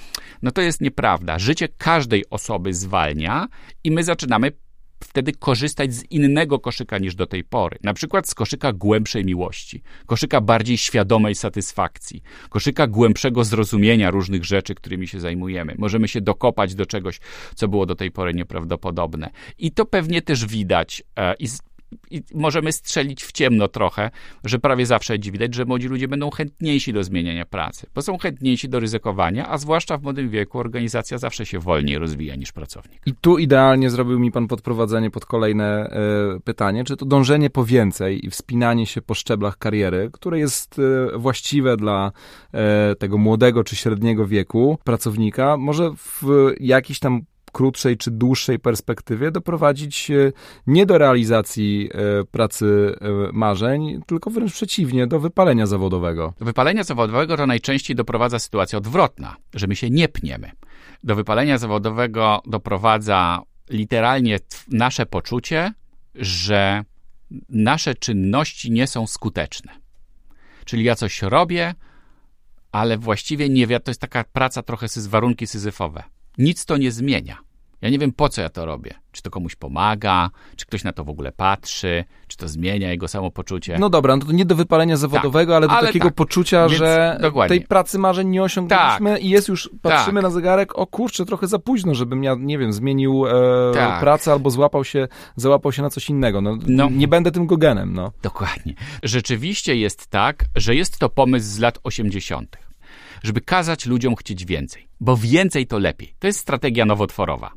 [0.42, 1.40] No to jest nieprawda.
[1.40, 3.48] Życie każdej osoby zwalnia
[3.84, 4.52] i my zaczynamy
[5.06, 7.78] wtedy korzystać z innego koszyka niż do tej pory.
[7.84, 14.76] Na przykład z koszyka głębszej miłości, koszyka bardziej świadomej satysfakcji, koszyka głębszego zrozumienia różnych rzeczy,
[14.76, 15.76] którymi się zajmujemy.
[15.78, 17.20] Możemy się dokopać do czegoś,
[17.56, 19.30] co było do tej pory nieprawdopodobne.
[19.58, 21.04] I to pewnie też widać.
[21.16, 21.48] E, I
[22.12, 24.12] i możemy strzelić w ciemno trochę,
[24.44, 28.70] że prawie zawsze widać, że młodzi ludzie będą chętniejsi do zmieniania pracy, bo są chętniejsi
[28.70, 33.02] do ryzykowania, a zwłaszcza w młodym wieku organizacja zawsze się wolniej rozwija niż pracownik.
[33.06, 35.94] I tu idealnie zrobił mi pan podprowadzenie pod kolejne
[36.38, 40.80] y, pytanie, czy to dążenie po więcej i wspinanie się po szczeblach kariery, które jest
[40.80, 42.12] y, właściwe dla
[42.92, 47.22] y, tego młodego czy średniego wieku pracownika, może w jakiś tam
[47.54, 50.32] krótszej czy dłuższej perspektywie doprowadzić e,
[50.68, 56.34] nie do realizacji e, pracy e, marzeń, tylko wręcz przeciwnie, do wypalenia zawodowego.
[56.40, 60.52] Do wypalenia zawodowego to najczęściej doprowadza sytuacja odwrotna, że my się nie pniemy.
[61.04, 65.74] Do wypalenia zawodowego doprowadza literalnie nasze poczucie,
[66.16, 66.84] że
[67.50, 69.72] nasze czynności nie są skuteczne.
[70.66, 71.76] Czyli ja coś robię,
[72.72, 76.04] ale właściwie nie wiem, to jest taka praca trochę z warunki syzyfowe.
[76.38, 77.43] Nic to nie zmienia.
[77.84, 78.94] Ja nie wiem, po co ja to robię.
[79.12, 83.08] Czy to komuś pomaga, czy ktoś na to w ogóle patrzy, czy to zmienia jego
[83.08, 83.78] samopoczucie.
[83.80, 86.16] No dobra, no to nie do wypalenia zawodowego, tak, ale do ale takiego tak.
[86.16, 87.58] poczucia, Więc że dokładnie.
[87.58, 89.24] tej pracy marzeń nie osiągnęliśmy tak.
[89.24, 90.24] i jest już, patrzymy tak.
[90.24, 93.32] na zegarek, o kurczę, trochę za późno, żebym ja, nie wiem, zmienił e,
[93.74, 94.00] tak.
[94.00, 96.42] pracę albo złapał się, załapał się na coś innego.
[96.42, 98.12] No, no, nie będę tym gogenem, no.
[98.22, 98.74] Dokładnie.
[99.04, 102.58] Rzeczywiście jest tak, że jest to pomysł z lat 80
[103.24, 106.16] żeby kazać ludziom chcieć więcej, bo więcej to lepiej.
[106.20, 107.52] To jest strategia nowotworowa.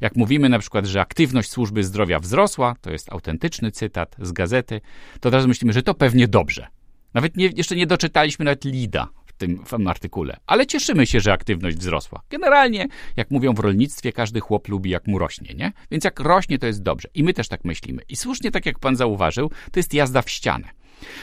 [0.00, 4.80] Jak mówimy na przykład, że aktywność służby zdrowia wzrosła, to jest autentyczny cytat z gazety,
[5.20, 6.66] to od razu myślimy, że to pewnie dobrze.
[7.14, 11.20] Nawet nie, jeszcze nie doczytaliśmy nawet lida w tym, w tym artykule, ale cieszymy się,
[11.20, 12.22] że aktywność wzrosła.
[12.30, 12.86] Generalnie,
[13.16, 15.72] jak mówią w rolnictwie, każdy chłop lubi, jak mu rośnie, nie?
[15.90, 17.08] Więc jak rośnie, to jest dobrze.
[17.14, 18.02] I my też tak myślimy.
[18.08, 20.68] I słusznie, tak jak pan zauważył, to jest jazda w ścianę.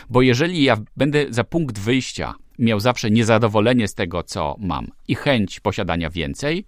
[0.10, 5.16] Bo jeżeli ja będę za punkt wyjścia miał zawsze niezadowolenie z tego, co mam i
[5.16, 6.66] chęć posiadania więcej,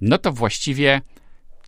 [0.00, 1.00] no to właściwie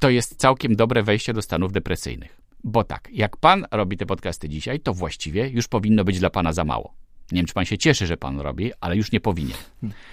[0.02, 2.40] to jest całkiem dobre wejście do stanów depresyjnych.
[2.64, 6.52] Bo tak, jak pan robi te podcasty dzisiaj, to właściwie już powinno być dla pana
[6.52, 6.94] za mało.
[7.32, 9.56] Nie wiem, czy pan się cieszy, że pan robi, ale już nie powinien.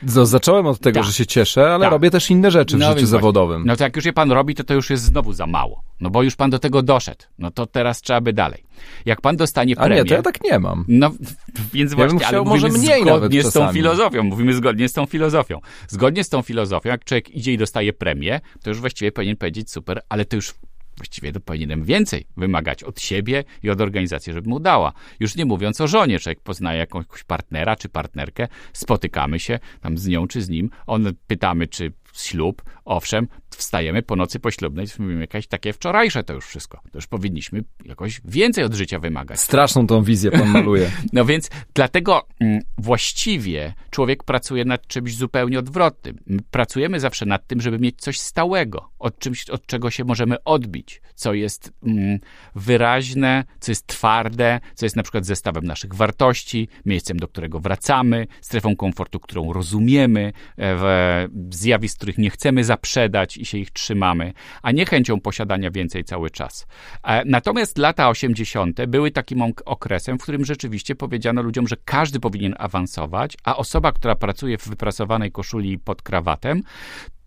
[0.03, 1.07] zacząłem od tego, tak.
[1.07, 1.91] że się cieszę, ale tak.
[1.91, 3.63] robię też inne rzeczy w no życiu zawodowym.
[3.65, 5.83] No to jak już je pan robi, to to już jest znowu za mało.
[6.01, 7.25] No bo już pan do tego doszedł.
[7.39, 8.63] No to teraz trzeba by dalej.
[9.05, 9.95] Jak pan dostanie premię...
[9.95, 10.85] A nie, to ja tak nie mam.
[10.87, 11.11] No,
[11.73, 14.23] więc ja właśnie, ale może mniej zgodnie z tą filozofią.
[14.23, 15.59] Mówimy zgodnie z tą filozofią.
[15.87, 19.71] Zgodnie z tą filozofią, jak człowiek idzie i dostaje premię, to już właściwie powinien powiedzieć
[19.71, 20.53] super, ale to już
[20.99, 24.93] właściwie to powinienem więcej wymagać od siebie i od organizacji, żeby mu dała.
[25.19, 30.07] Już nie mówiąc o żonie, człowiek poznaje jakąś partnera czy partnerkę, spotykamy się tam z
[30.07, 33.27] nią czy z nim, on pytamy, czy ślub, owszem,
[33.57, 36.81] wstajemy po nocy poślubnej, mówimy jakieś takie wczorajsze to już wszystko.
[36.91, 39.39] To już powinniśmy jakoś więcej od życia wymagać.
[39.39, 40.91] Straszną tą wizję pan maluje.
[41.13, 46.17] no więc dlatego mm, właściwie człowiek pracuje nad czymś zupełnie odwrotnym.
[46.27, 50.43] My pracujemy zawsze nad tym, żeby mieć coś stałego, od czymś, od czego się możemy
[50.43, 52.19] odbić, co jest mm,
[52.55, 58.27] wyraźne, co jest twarde, co jest na przykład zestawem naszych wartości, miejscem, do którego wracamy,
[58.41, 64.71] strefą komfortu, którą rozumiemy, e, zjawisk, których nie chcemy zaprzedać i się ich trzymamy, a
[64.71, 66.67] nie chęcią posiadania więcej cały czas.
[67.03, 68.85] E, natomiast lata 80.
[68.85, 74.15] były takim okresem, w którym rzeczywiście powiedziano ludziom, że każdy powinien awansować, a osoba, która
[74.15, 76.61] pracuje w wyprasowanej koszuli pod krawatem,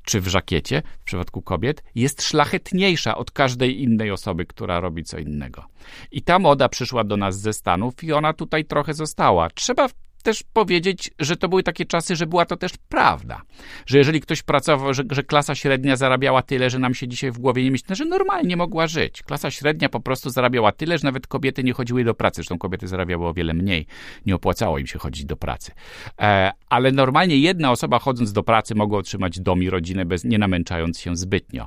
[0.04, 5.18] czy w żakiecie, w przypadku kobiet, jest szlachetniejsza od każdej innej osoby, która robi co
[5.18, 5.64] innego.
[6.10, 9.50] I ta moda przyszła do nas ze Stanów i ona tutaj trochę została.
[9.50, 9.88] Trzeba
[10.22, 13.42] też powiedzieć, że to były takie czasy, że była to też prawda.
[13.87, 17.38] Że jeżeli ktoś pracował, że, że, klasa średnia zarabiała tyle, że nam się dzisiaj w
[17.38, 19.22] głowie nie myśli, że normalnie mogła żyć.
[19.22, 22.35] Klasa średnia po prostu zarabiała tyle, że nawet kobiety nie chodziły do pracy.
[22.37, 23.87] Zresztą kobiety zarabiały o wiele mniej.
[24.26, 25.72] Nie opłacało im się chodzić do pracy.
[26.20, 30.38] E, ale normalnie jedna osoba chodząc do pracy mogła otrzymać dom i rodzinę, bez, nie
[30.38, 31.66] namęczając się zbytnio.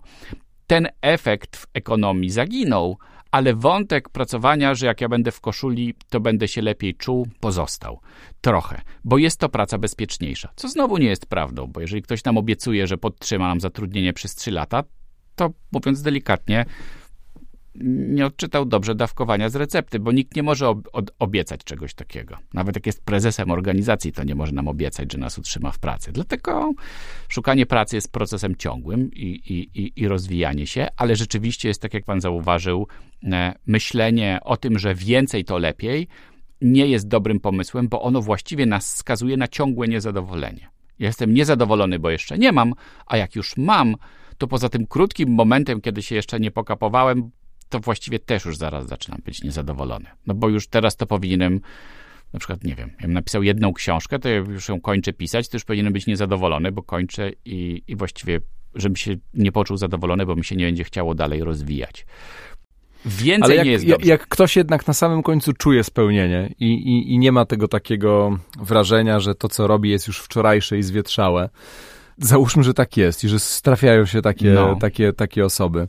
[0.67, 2.97] Ten efekt w ekonomii zaginął,
[3.35, 7.99] ale wątek pracowania, że jak ja będę w koszuli, to będę się lepiej czuł, pozostał.
[8.41, 10.49] Trochę, bo jest to praca bezpieczniejsza.
[10.55, 14.35] Co znowu nie jest prawdą, bo jeżeli ktoś nam obiecuje, że podtrzyma nam zatrudnienie przez
[14.35, 14.83] 3 lata,
[15.35, 16.65] to mówiąc delikatnie,
[17.83, 22.37] nie odczytał dobrze dawkowania z recepty, bo nikt nie może ob obiecać czegoś takiego.
[22.53, 26.11] Nawet jak jest prezesem organizacji, to nie może nam obiecać, że nas utrzyma w pracy.
[26.11, 26.71] Dlatego
[27.27, 31.93] szukanie pracy jest procesem ciągłym i, i, i, i rozwijanie się, ale rzeczywiście jest, tak
[31.93, 32.87] jak pan zauważył,
[33.23, 36.07] e, myślenie o tym, że więcej to lepiej,
[36.61, 40.69] nie jest dobrym pomysłem, bo ono właściwie nas skazuje na ciągłe niezadowolenie.
[40.99, 42.73] Jestem niezadowolony, bo jeszcze nie mam,
[43.05, 43.95] a jak już mam,
[44.37, 47.31] to poza tym krótkim momentem, kiedy się jeszcze nie pokapowałem,
[47.69, 50.05] to właściwie też już zaraz zaczynam być niezadowolony.
[50.27, 51.61] No bo już teraz to powinienem,
[52.33, 55.55] na przykład, nie wiem, ja napisał jedną książkę, to ja już ją kończę pisać, to
[55.57, 58.39] już powinienem być niezadowolony, bo kończę i, i właściwie,
[58.75, 62.05] żebym się nie poczuł zadowolony, bo mi się nie będzie chciało dalej rozwijać.
[63.05, 64.09] Więcej Ale jak, nie jest jak, dobrze.
[64.11, 68.37] jak ktoś jednak na samym końcu czuje spełnienie i, i, i nie ma tego takiego
[68.61, 71.49] wrażenia, że to, co robi, jest już wczorajsze i zwietrzałe.
[72.17, 74.75] Załóżmy, że tak jest i że trafiają się takie, No.
[74.75, 75.87] takie, takie osoby.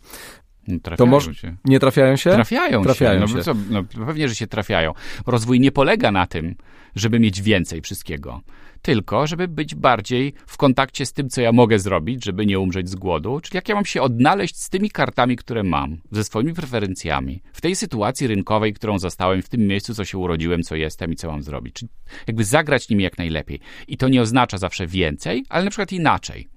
[0.69, 1.57] No, trafiają może- się.
[1.65, 2.31] Nie trafiają się?
[2.31, 3.35] Trafiają, Trafiają się.
[3.35, 3.45] No, się.
[3.45, 4.93] Co, no, pewnie, że się trafiają.
[5.27, 6.55] Rozwój nie polega na tym,
[6.97, 8.41] żeby mieć więcej wszystkiego,
[8.83, 12.89] tylko żeby być bardziej w kontakcie z tym, co ja mogę zrobić, żeby nie umrzeć
[12.89, 16.55] z głodu, czyli jak ja mam się odnaleźć z tymi kartami, które mam, ze swoimi
[16.55, 21.13] preferencjami, w tej sytuacji rynkowej, którą zastałem, w tym miejscu, co się urodziłem, co jestem
[21.13, 21.75] i co mam zrobić.
[21.75, 21.89] Czyli
[22.27, 23.61] jakby zagrać nimi jak najlepiej.
[23.89, 26.49] I to nie oznacza zawsze więcej, ale na przykład inaczej.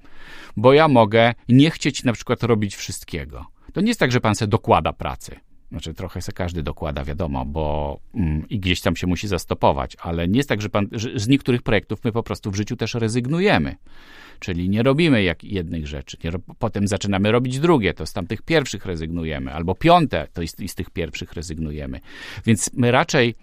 [0.58, 3.46] Bo ja mogę nie chcieć na przykład robić wszystkiego.
[3.74, 5.36] To nie jest tak, że pan se dokłada pracy.
[5.72, 10.28] Znaczy, trochę se każdy dokłada, wiadomo, bo mm, i gdzieś tam się musi zastopować, ale
[10.28, 12.94] nie jest tak, że, pan, że z niektórych projektów my po prostu w życiu też
[12.94, 13.76] rezygnujemy.
[14.40, 18.86] Czyli nie robimy jak jednej rzeczy, ro- potem zaczynamy robić drugie, to z tamtych pierwszych
[18.86, 22.00] rezygnujemy, albo piąte, to i z, i z tych pierwszych rezygnujemy.
[22.46, 23.36] Więc my raczej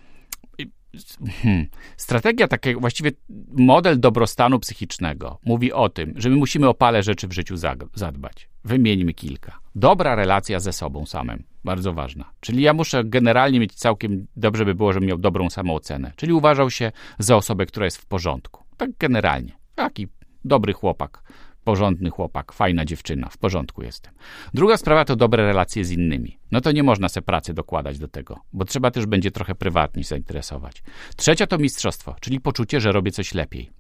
[1.42, 1.66] Hmm.
[1.96, 3.10] Strategia takiego, właściwie
[3.50, 7.56] model dobrostanu psychicznego mówi o tym, że my musimy o parę rzeczy w życiu
[7.94, 8.48] zadbać.
[8.64, 9.58] Wymieńmy kilka.
[9.74, 12.30] Dobra relacja ze sobą samym, bardzo ważna.
[12.40, 16.12] Czyli ja muszę generalnie mieć całkiem, dobrze by było, żebym miał dobrą samoocenę.
[16.16, 18.64] Czyli uważał się za osobę, która jest w porządku.
[18.76, 19.52] Tak generalnie.
[19.74, 20.08] Taki
[20.44, 21.22] dobry chłopak,
[21.66, 24.12] porządny chłopak, fajna dziewczyna, w porządku jestem.
[24.54, 26.38] Druga sprawa to dobre relacje z innymi.
[26.50, 30.04] No to nie można se pracy dokładać do tego, bo trzeba też będzie trochę prywatnie
[30.04, 30.82] zainteresować.
[31.16, 33.70] Trzecia to mistrzostwo, czyli poczucie, że robię coś lepiej.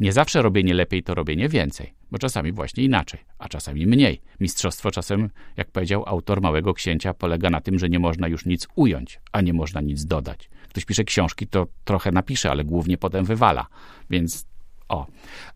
[0.00, 4.20] Nie zawsze robienie lepiej to robienie więcej, bo czasami właśnie inaczej, a czasami mniej.
[4.40, 8.68] Mistrzostwo czasem, jak powiedział autor Małego Księcia, polega na tym, że nie można już nic
[8.76, 10.50] ująć, a nie można nic dodać.
[10.68, 13.66] Ktoś pisze książki, to trochę napisze, ale głównie potem wywala,
[14.10, 14.46] więc
[14.94, 15.06] o.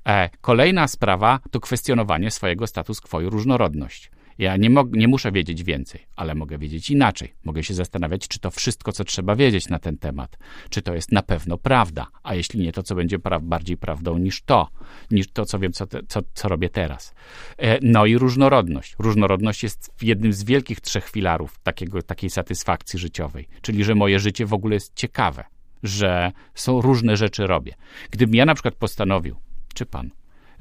[0.09, 4.11] E, kolejna sprawa to kwestionowanie swojego status quo i różnorodność.
[4.39, 7.35] Ja nie, nie muszę wiedzieć więcej, ale mogę wiedzieć inaczej.
[7.45, 10.39] Mogę się zastanawiać, czy to wszystko, co trzeba wiedzieć na ten temat,
[10.71, 14.19] czy to jest na pewno prawda, a jeśli nie, to co będzie pra- bardziej prawdą
[14.19, 14.69] niż to,
[15.11, 17.15] niż to, co wiem, co, te, co, co robię teraz.
[17.57, 18.97] E, no i różnorodność.
[18.99, 24.47] Różnorodność jest jednym z wielkich trzech filarów takiego, takiej satysfakcji życiowej, czyli że moje życie
[24.47, 25.45] w ogóle jest ciekawe,
[25.83, 27.75] że są różne rzeczy robię.
[28.11, 29.37] Gdybym ja na przykład postanowił,
[29.75, 30.11] czy pan,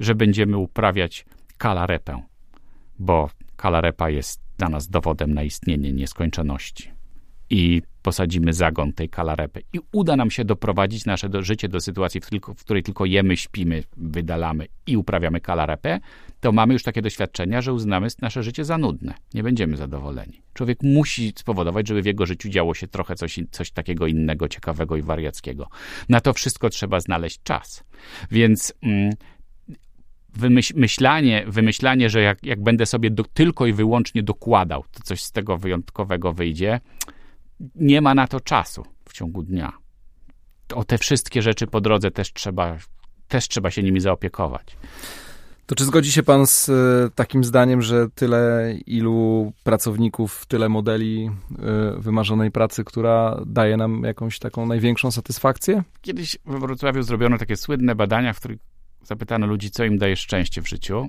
[0.00, 1.24] że będziemy uprawiać
[1.58, 2.22] kalarepę,
[2.98, 6.90] bo kalarepa jest dla nas dowodem na istnienie nieskończoności.
[7.50, 9.62] I posadzimy zagon tej kalarepy.
[9.72, 13.04] I uda nam się doprowadzić nasze do, życie do sytuacji, w, tylko, w której tylko
[13.04, 16.00] jemy, śpimy, wydalamy i uprawiamy kalarepę,
[16.40, 19.14] to mamy już takie doświadczenia, że uznamy nasze życie za nudne.
[19.34, 20.42] Nie będziemy zadowoleni.
[20.54, 24.96] Człowiek musi spowodować, żeby w jego życiu działo się trochę coś, coś takiego innego, ciekawego
[24.96, 25.68] i wariackiego.
[26.08, 27.84] Na to wszystko trzeba znaleźć czas.
[28.30, 29.12] Więc mm,
[30.28, 35.22] wymyśl, myślanie, wymyślanie, że jak, jak będę sobie do, tylko i wyłącznie dokładał, to coś
[35.22, 36.80] z tego wyjątkowego wyjdzie,
[37.74, 39.72] nie ma na to czasu w ciągu dnia.
[40.74, 42.76] O te wszystkie rzeczy po drodze też trzeba,
[43.28, 44.76] też trzeba się nimi zaopiekować.
[45.68, 46.72] To czy zgodzi się pan z e,
[47.14, 54.38] takim zdaniem, że tyle ilu pracowników, tyle modeli e, wymarzonej pracy, która daje nam jakąś
[54.38, 55.82] taką największą satysfakcję?
[56.00, 58.58] Kiedyś we Wrocławiu zrobiono takie słynne badania, w których
[59.02, 61.08] zapytano ludzi, co im daje szczęście w życiu.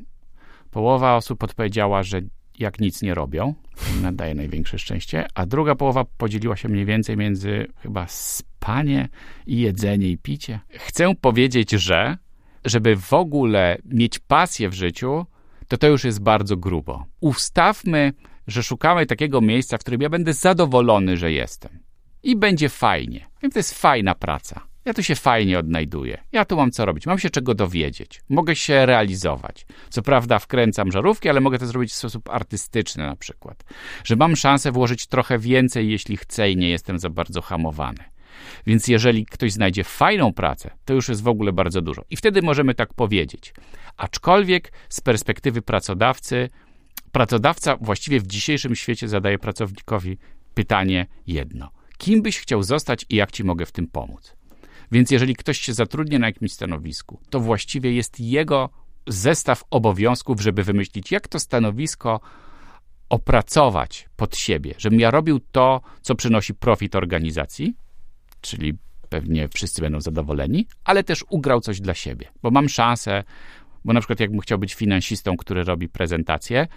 [0.72, 2.22] Połowa osób odpowiedziała, że
[2.60, 3.54] jak nic nie robią,
[3.96, 9.10] im daje największe szczęście, a druga połowa podzieliła się mniej więcej między chyba spanie
[9.48, 10.60] i jedzenie i picie.
[10.70, 12.18] Chcę powiedzieć, że
[12.66, 15.26] żeby w ogóle mieć pasję w życiu,
[15.68, 17.06] to to już jest bardzo grubo.
[17.20, 18.14] Ustawmy,
[18.48, 21.80] że szukamy takiego miejsca, w którym ja będę zadowolony, że jestem.
[22.24, 23.28] I będzie fajnie.
[23.44, 24.69] I to jest fajna praca.
[24.86, 26.24] Ja tu się fajnie odnajduję.
[26.32, 27.06] Ja tu mam co robić.
[27.06, 28.22] Mam się czego dowiedzieć.
[28.30, 29.66] Mogę się realizować.
[29.90, 33.64] Co prawda wkręcam żarówki, ale mogę to zrobić w sposób artystyczny na przykład.
[34.04, 38.04] Że mam szansę włożyć trochę więcej, jeśli chcę i nie jestem za bardzo hamowany.
[38.68, 42.02] Więc jeżeli ktoś znajdzie fajną pracę, to już jest w ogóle bardzo dużo.
[42.10, 43.54] I wtedy możemy tak powiedzieć.
[43.98, 46.50] Aczkolwiek z perspektywy pracodawcy,
[47.12, 50.18] pracodawca właściwie w dzisiejszym świecie zadaje pracownikowi
[50.54, 51.72] pytanie jedno.
[51.98, 54.39] Kim byś chciał zostać i jak ci mogę w tym pomóc?
[54.92, 58.70] Więc jeżeli ktoś się zatrudnia na jakimś stanowisku, to właściwie jest jego
[59.08, 62.20] zestaw obowiązków, żeby wymyślić, jak to stanowisko
[63.10, 67.74] opracować pod siebie, żebym ja robił to, co przynosi profit organizacji,
[68.42, 68.74] czyli
[69.10, 73.24] pewnie wszyscy będą zadowoleni, ale też ugrał coś dla siebie, bo mam szansę,
[73.86, 76.68] bo na przykład jakbym chciał być finansistą, który robi prezentacje,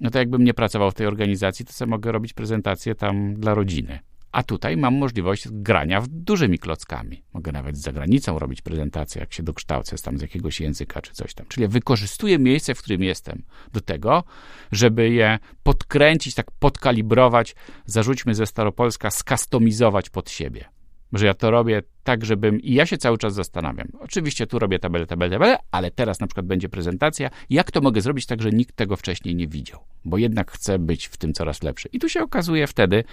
[0.00, 3.54] no to jakbym nie pracował w tej organizacji, to sobie mogę robić prezentację tam dla
[3.54, 3.98] rodziny.
[4.32, 7.22] A tutaj mam możliwość grania w dużymi klockami.
[7.34, 11.34] Mogę nawet z zagranicą robić prezentację, jak się dokształcę tam z jakiegoś języka czy coś
[11.34, 11.46] tam.
[11.48, 14.24] Czyli wykorzystuję miejsce, w którym jestem do tego,
[14.72, 17.54] żeby je podkręcić, tak podkalibrować,
[17.86, 20.76] zarzućmy ze Staropolska, skustomizować pod siebie
[21.12, 22.60] że ja to robię tak, żebym.
[22.60, 23.88] I ja się cały czas zastanawiam.
[24.00, 27.30] Oczywiście tu robię tabelę, tabelę, tabelę, ale teraz na przykład będzie prezentacja.
[27.50, 29.80] Jak to mogę zrobić tak, że nikt tego wcześniej nie widział?
[30.04, 31.88] Bo jednak chcę być w tym coraz lepszy.
[31.92, 33.04] I tu się okazuje wtedy,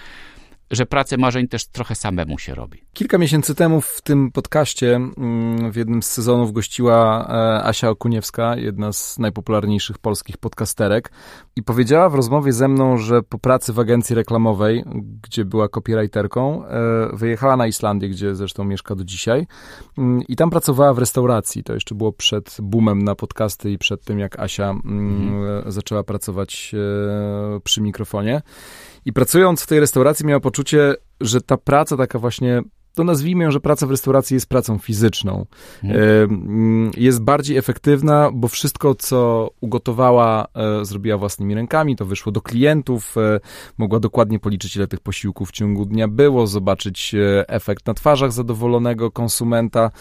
[0.76, 2.82] że pracę marzeń też trochę samemu się robi.
[2.94, 8.56] Kilka miesięcy temu w tym podcaście mm, w jednym z sezonów gościła e, Asia Okuniewska,
[8.56, 11.12] jedna z najpopularniejszych polskich podcasterek
[11.56, 14.84] i powiedziała w rozmowie ze mną, że po pracy w agencji reklamowej,
[15.24, 16.80] gdzie była copywriterką, e,
[17.14, 19.48] wyjechała na Islandię, gdzie zresztą mieszka do dzisiaj
[19.98, 21.64] mm, i tam pracowała w restauracji.
[21.64, 25.72] To jeszcze było przed boomem na podcasty i przed tym, jak Asia mm, mhm.
[25.72, 28.42] zaczęła pracować e, przy mikrofonie.
[29.06, 32.62] I pracując w tej restauracji miała poczucie, że ta praca taka właśnie
[32.96, 35.46] to nazwijmy ją, że praca w restauracji jest pracą fizyczną.
[35.84, 36.92] Mhm.
[36.98, 43.18] Jest bardziej efektywna, bo wszystko, co ugotowała, e, zrobiła własnymi rękami, to wyszło do klientów,
[43.18, 43.40] e,
[43.78, 48.32] mogła dokładnie policzyć, ile tych posiłków w ciągu dnia było, zobaczyć e, efekt na twarzach
[48.32, 49.92] zadowolonego konsumenta.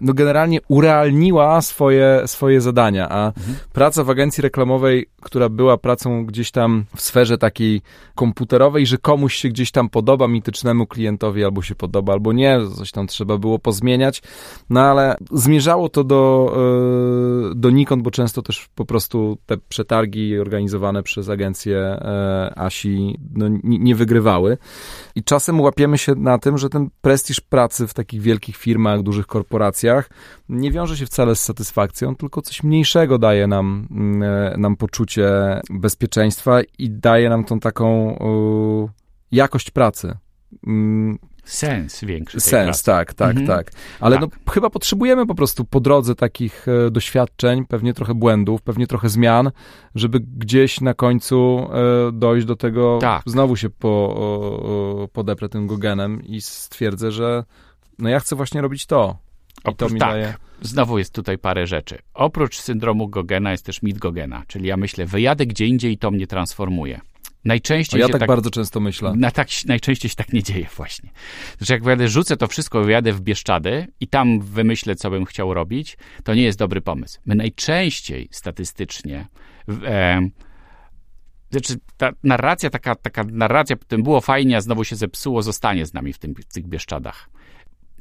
[0.00, 3.56] No generalnie urealniła swoje, swoje zadania, a mhm.
[3.72, 7.82] praca w agencji reklamowej, która była pracą gdzieś tam w sferze takiej
[8.14, 12.58] komputerowej, że komuś się gdzieś tam podoba mitycznemu klientowi albo albo się podoba, albo nie,
[12.76, 14.22] coś tam trzeba było pozmieniać,
[14.70, 16.52] no ale zmierzało to do,
[17.52, 23.18] e, do Nikon, bo często też po prostu te przetargi organizowane przez agencję e, ASI
[23.34, 24.58] no, nie wygrywały
[25.14, 29.26] i czasem łapiemy się na tym, że ten prestiż pracy w takich wielkich firmach, dużych
[29.26, 30.10] korporacjach
[30.48, 35.30] nie wiąże się wcale z satysfakcją, tylko coś mniejszego daje nam, mm, e, nam poczucie
[35.70, 37.86] bezpieczeństwa i daje nam tą taką
[39.32, 40.16] jakość pracy.
[41.46, 42.40] Sens większy.
[42.40, 43.46] Sens, tak, tak, mhm.
[43.46, 43.70] tak.
[44.00, 44.30] Ale tak.
[44.46, 49.08] No, chyba potrzebujemy po prostu po drodze takich e, doświadczeń, pewnie trochę błędów, pewnie trochę
[49.08, 49.50] zmian,
[49.94, 51.68] żeby gdzieś na końcu
[52.08, 53.22] e, dojść do tego, tak.
[53.26, 57.44] znowu się po, o, podeprę tym Gogenem i stwierdzę, że
[57.98, 59.16] no ja chcę właśnie robić to.
[59.64, 60.10] I Oprócz, to mi tak.
[60.10, 60.34] daje...
[60.62, 61.98] Znowu jest tutaj parę rzeczy.
[62.14, 66.10] Oprócz syndromu Gogena jest też mit Gogena, czyli ja myślę, wyjadę gdzie indziej i to
[66.10, 67.00] mnie transformuje.
[67.46, 69.12] Najczęściej ja tak, tak, bardzo często myślę.
[69.16, 71.10] Na tak, najczęściej się tak nie dzieje właśnie.
[71.60, 75.54] Że jak wyjadę, rzucę to wszystko, wyjadę w Bieszczady i tam wymyślę, co bym chciał
[75.54, 77.20] robić, to nie jest dobry pomysł.
[77.26, 79.28] My najczęściej statystycznie
[79.84, 80.28] e,
[81.50, 85.94] znaczy, ta narracja, taka, taka narracja, tym było fajnie, a znowu się zepsuło, zostanie z
[85.94, 87.28] nami w, tym, w tych Bieszczadach.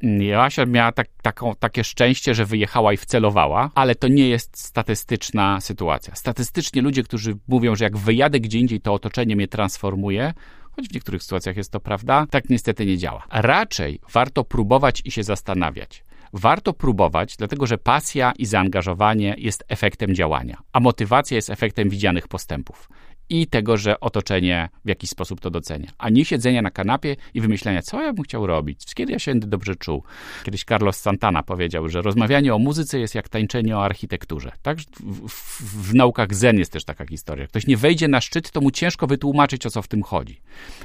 [0.01, 5.61] Joasia miała tak, taką, takie szczęście, że wyjechała i wcelowała, ale to nie jest statystyczna
[5.61, 6.15] sytuacja.
[6.15, 10.33] Statystycznie ludzie, którzy mówią, że jak wyjadę gdzie indziej, to otoczenie mnie transformuje,
[10.71, 13.23] choć w niektórych sytuacjach jest to prawda, tak niestety nie działa.
[13.31, 16.03] Raczej warto próbować i się zastanawiać.
[16.33, 22.27] Warto próbować, dlatego że pasja i zaangażowanie jest efektem działania, a motywacja jest efektem widzianych
[22.27, 22.89] postępów
[23.29, 25.91] i tego, że otoczenie w jakiś sposób to docenia.
[25.97, 29.31] A nie siedzenia na kanapie i wymyślenia, co ja bym chciał robić, kiedy ja się
[29.31, 30.03] będę dobrze czuł.
[30.43, 34.51] Kiedyś Carlos Santana powiedział, że rozmawianie o muzyce jest jak tańczenie o architekturze.
[34.61, 34.77] Tak?
[34.77, 37.47] W, w, w naukach zen jest też taka historia.
[37.47, 40.41] Ktoś nie wejdzie na szczyt, to mu ciężko wytłumaczyć, o co w tym chodzi,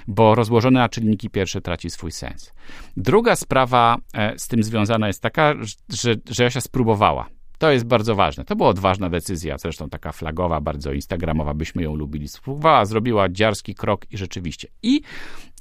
[0.07, 2.53] bo rozłożone na czynniki pierwsze traci swój sens.
[2.97, 5.55] Druga sprawa e, z tym związana jest taka,
[5.89, 7.27] że, że ja się spróbowała
[7.61, 8.45] to jest bardzo ważne.
[8.45, 12.29] To była odważna decyzja, zresztą taka flagowa, bardzo instagramowa, byśmy ją lubili.
[12.29, 14.69] Spróbowała, zrobiła dziarski krok i rzeczywiście.
[14.83, 15.01] I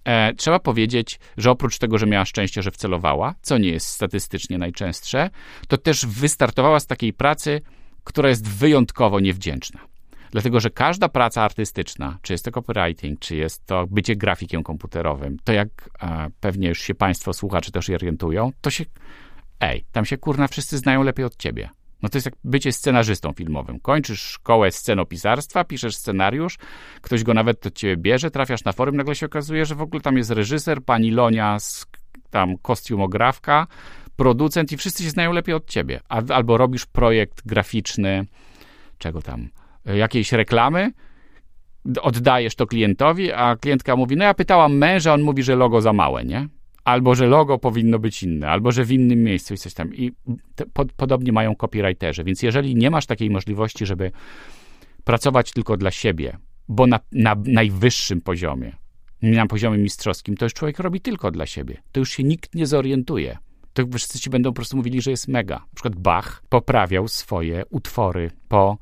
[0.05, 4.57] e, trzeba powiedzieć, że oprócz tego, że miała szczęście, że wcelowała, co nie jest statystycznie
[4.57, 5.29] najczęstsze,
[5.67, 7.61] to też wystartowała z takiej pracy,
[8.03, 9.79] która jest wyjątkowo niewdzięczna.
[10.31, 15.37] Dlatego, że każda praca artystyczna, czy jest to copywriting, czy jest to bycie grafikiem komputerowym,
[15.43, 18.85] to jak e, pewnie już się Państwo, słuchacze też orientują, to się.
[19.59, 21.69] Ej, tam się kurna wszyscy znają lepiej od ciebie.
[22.03, 23.79] No to jest jak bycie scenarzystą filmowym.
[23.79, 26.57] Kończysz szkołę scenopisarstwa, piszesz scenariusz,
[27.01, 30.01] ktoś go nawet do ciebie bierze, trafiasz na forum, nagle się okazuje, że w ogóle
[30.01, 31.57] tam jest reżyser, pani Lonia,
[32.29, 33.67] tam kostiumografka,
[34.15, 35.99] producent i wszyscy się znają lepiej od ciebie.
[36.09, 38.25] Albo robisz projekt graficzny,
[38.97, 39.49] czego tam,
[39.85, 40.91] jakiejś reklamy,
[42.01, 45.93] oddajesz to klientowi, a klientka mówi, no ja pytałam męża, on mówi, że logo za
[45.93, 46.47] małe, nie?
[46.84, 49.95] Albo że logo powinno być inne, albo że w innym miejscu i coś tam.
[49.95, 50.11] I
[50.73, 52.23] po, podobnie mają copywriterzy.
[52.23, 54.11] Więc jeżeli nie masz takiej możliwości, żeby
[55.03, 58.75] pracować tylko dla siebie, bo na, na najwyższym poziomie,
[59.21, 61.82] na poziomie mistrzowskim, to już człowiek robi tylko dla siebie.
[61.91, 63.38] To już się nikt nie zorientuje.
[63.73, 65.55] To wszyscy ci będą po prostu mówili, że jest mega.
[65.55, 68.77] Na przykład Bach poprawiał swoje utwory po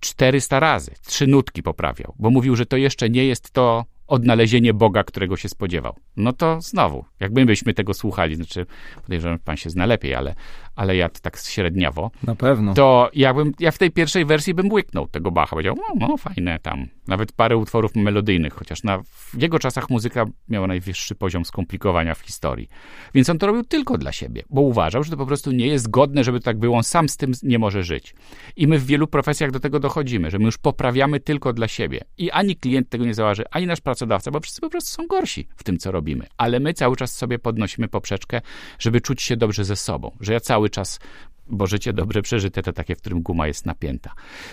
[0.00, 0.90] 400 razy.
[1.06, 5.48] Trzy nutki poprawiał, bo mówił, że to jeszcze nie jest to, odnalezienie Boga, którego się
[5.48, 5.96] spodziewał.
[6.16, 8.66] No to znowu, jakby byśmy tego słuchali, znaczy
[9.02, 10.34] podejrzewam, że pan się zna lepiej, ale,
[10.76, 12.10] ale ja tak średniawo.
[12.22, 12.74] Na pewno.
[12.74, 15.50] To ja, bym, ja w tej pierwszej wersji bym łyknął tego Bacha.
[15.50, 16.86] Powiedział, no, no fajne tam.
[17.08, 22.20] Nawet parę utworów melodyjnych, chociaż na, w jego czasach muzyka miała najwyższy poziom skomplikowania w
[22.20, 22.68] historii.
[23.14, 25.90] Więc on to robił tylko dla siebie, bo uważał, że to po prostu nie jest
[25.90, 26.76] godne, żeby tak było.
[26.76, 28.14] On sam z tym nie może żyć.
[28.56, 32.00] I my w wielu profesjach do tego dochodzimy, że my już poprawiamy tylko dla siebie.
[32.18, 35.48] I ani klient tego nie zauważy, ani nasz pracodawca, bo wszyscy po prostu są gorsi
[35.56, 36.26] w tym, co robimy.
[36.36, 38.40] Ale my cały czas sobie podnosimy poprzeczkę,
[38.78, 40.10] żeby czuć się dobrze ze sobą.
[40.20, 40.98] Że ja cały czas
[41.46, 44.12] bo życie dobrze przeżyte to takie, w którym guma jest napięta.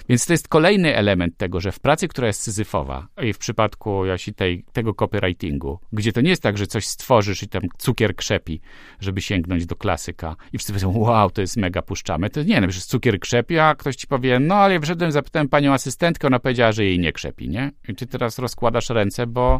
[0.09, 4.05] Więc to jest kolejny element tego, że w pracy, która jest syzyfowa, i w przypadku
[4.05, 8.15] Jasi tej, tego copywritingu, gdzie to nie jest tak, że coś stworzysz i tam cukier
[8.15, 8.61] krzepi,
[8.99, 12.29] żeby sięgnąć do klasyka i wszyscy powiedzą, wow, to jest mega, puszczamy.
[12.29, 15.73] To nie, no przecież cukier krzepi, a ktoś ci powie, no ale wszedłem, zapytałem panią
[15.73, 17.71] asystentkę, ona powiedziała, że jej nie krzepi, nie?
[17.89, 19.59] I ty teraz rozkładasz ręce, bo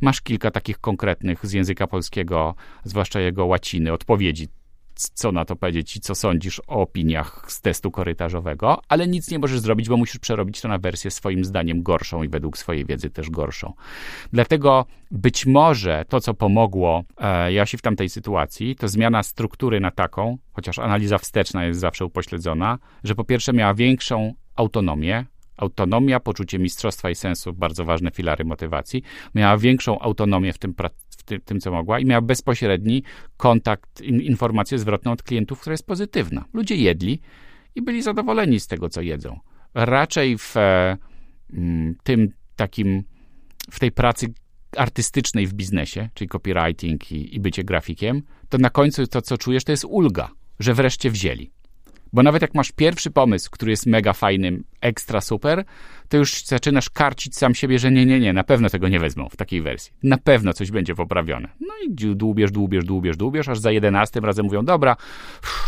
[0.00, 4.48] masz kilka takich konkretnych z języka polskiego, zwłaszcza jego łaciny, odpowiedzi
[5.08, 9.38] co na to powiedzieć i co sądzisz o opiniach z testu korytarzowego, ale nic nie
[9.38, 13.10] możesz zrobić, bo musisz przerobić to na wersję swoim zdaniem gorszą i według swojej wiedzy
[13.10, 13.72] też gorszą.
[14.32, 19.90] Dlatego być może to, co pomogło e, Jasi w tamtej sytuacji, to zmiana struktury na
[19.90, 25.26] taką, chociaż analiza wsteczna jest zawsze upośledzona, że po pierwsze miała większą autonomię,
[25.60, 29.02] autonomia, poczucie mistrzostwa i sensu, bardzo ważne filary motywacji,
[29.34, 30.74] miała większą autonomię w tym,
[31.10, 33.02] w tym, tym co mogła i miała bezpośredni
[33.36, 36.44] kontakt, in, informację zwrotną od klientów, która jest pozytywna.
[36.52, 37.20] Ludzie jedli
[37.74, 39.40] i byli zadowoleni z tego, co jedzą.
[39.74, 40.96] Raczej w e,
[42.02, 43.02] tym takim,
[43.70, 44.26] w tej pracy
[44.76, 49.64] artystycznej w biznesie, czyli copywriting i, i bycie grafikiem, to na końcu to, co czujesz,
[49.64, 51.50] to jest ulga, że wreszcie wzięli.
[52.12, 55.64] Bo nawet jak masz pierwszy pomysł, który jest mega fajnym, ekstra super,
[56.10, 59.28] to już zaczynasz karcić sam siebie, że nie, nie, nie, na pewno tego nie wezmą
[59.28, 59.92] w takiej wersji.
[60.02, 61.48] Na pewno coś będzie poprawione.
[61.60, 64.96] No i dłubiesz, dłubiesz, dłubiesz, dłubiesz, aż za jedenastym razem mówią, dobra,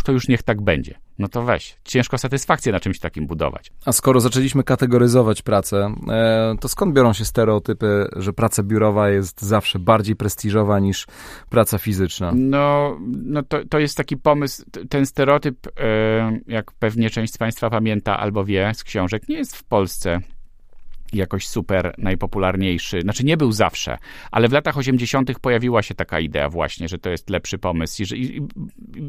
[0.03, 0.99] to już niech tak będzie.
[1.19, 1.77] No to weź.
[1.83, 3.71] Ciężko satysfakcję na czymś takim budować.
[3.85, 9.41] A skoro zaczęliśmy kategoryzować pracę, e, to skąd biorą się stereotypy, że praca biurowa jest
[9.41, 11.07] zawsze bardziej prestiżowa niż
[11.49, 12.31] praca fizyczna?
[12.35, 17.69] No, no to, to jest taki pomysł, ten stereotyp, e, jak pewnie część z Państwa
[17.69, 20.21] pamięta albo wie z książek, nie jest w Polsce
[21.15, 23.01] jakoś super najpopularniejszy.
[23.01, 23.97] Znaczy nie był zawsze,
[24.31, 25.39] ale w latach 80.
[25.39, 28.41] pojawiła się taka idea właśnie, że to jest lepszy pomysł i, że, i,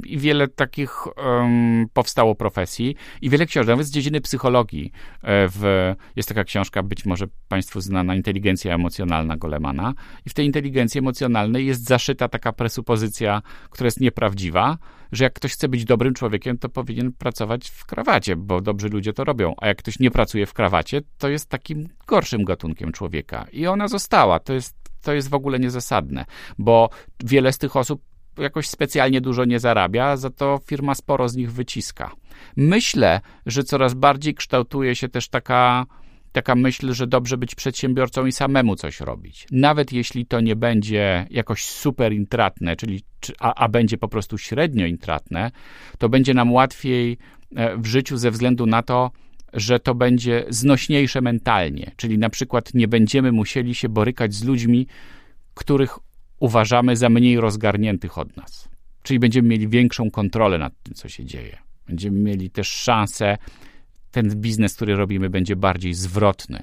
[0.06, 4.92] i wiele takich um, powstało profesji i wiele książek, nawet z dziedziny psychologii.
[5.22, 9.94] E, w, jest taka książka, być może Państwu znana, Inteligencja emocjonalna Golemana
[10.26, 14.78] i w tej inteligencji emocjonalnej jest zaszyta taka presupozycja, która jest nieprawdziwa,
[15.12, 19.12] że jak ktoś chce być dobrym człowiekiem, to powinien pracować w krawacie, bo dobrzy ludzie
[19.12, 23.46] to robią, a jak ktoś nie pracuje w krawacie, to jest takim gorszym gatunkiem człowieka.
[23.52, 24.40] I ona została.
[24.40, 26.24] To jest, to jest w ogóle niezasadne,
[26.58, 26.90] bo
[27.24, 28.02] wiele z tych osób
[28.38, 32.10] jakoś specjalnie dużo nie zarabia, za to firma sporo z nich wyciska.
[32.56, 35.86] Myślę, że coraz bardziej kształtuje się też taka
[36.34, 39.46] taka myśl, że dobrze być przedsiębiorcą i samemu coś robić.
[39.50, 43.02] Nawet jeśli to nie będzie jakoś super intratne, czyli
[43.38, 45.50] a, a będzie po prostu średnio intratne,
[45.98, 47.18] to będzie nam łatwiej
[47.56, 49.10] e, w życiu ze względu na to,
[49.52, 54.86] że to będzie znośniejsze mentalnie, czyli na przykład nie będziemy musieli się borykać z ludźmi,
[55.54, 55.98] których
[56.40, 58.68] uważamy za mniej rozgarniętych od nas.
[59.02, 61.58] Czyli będziemy mieli większą kontrolę nad tym, co się dzieje.
[61.86, 63.36] Będziemy mieli też szansę
[64.14, 66.62] ten biznes, który robimy, będzie bardziej zwrotny,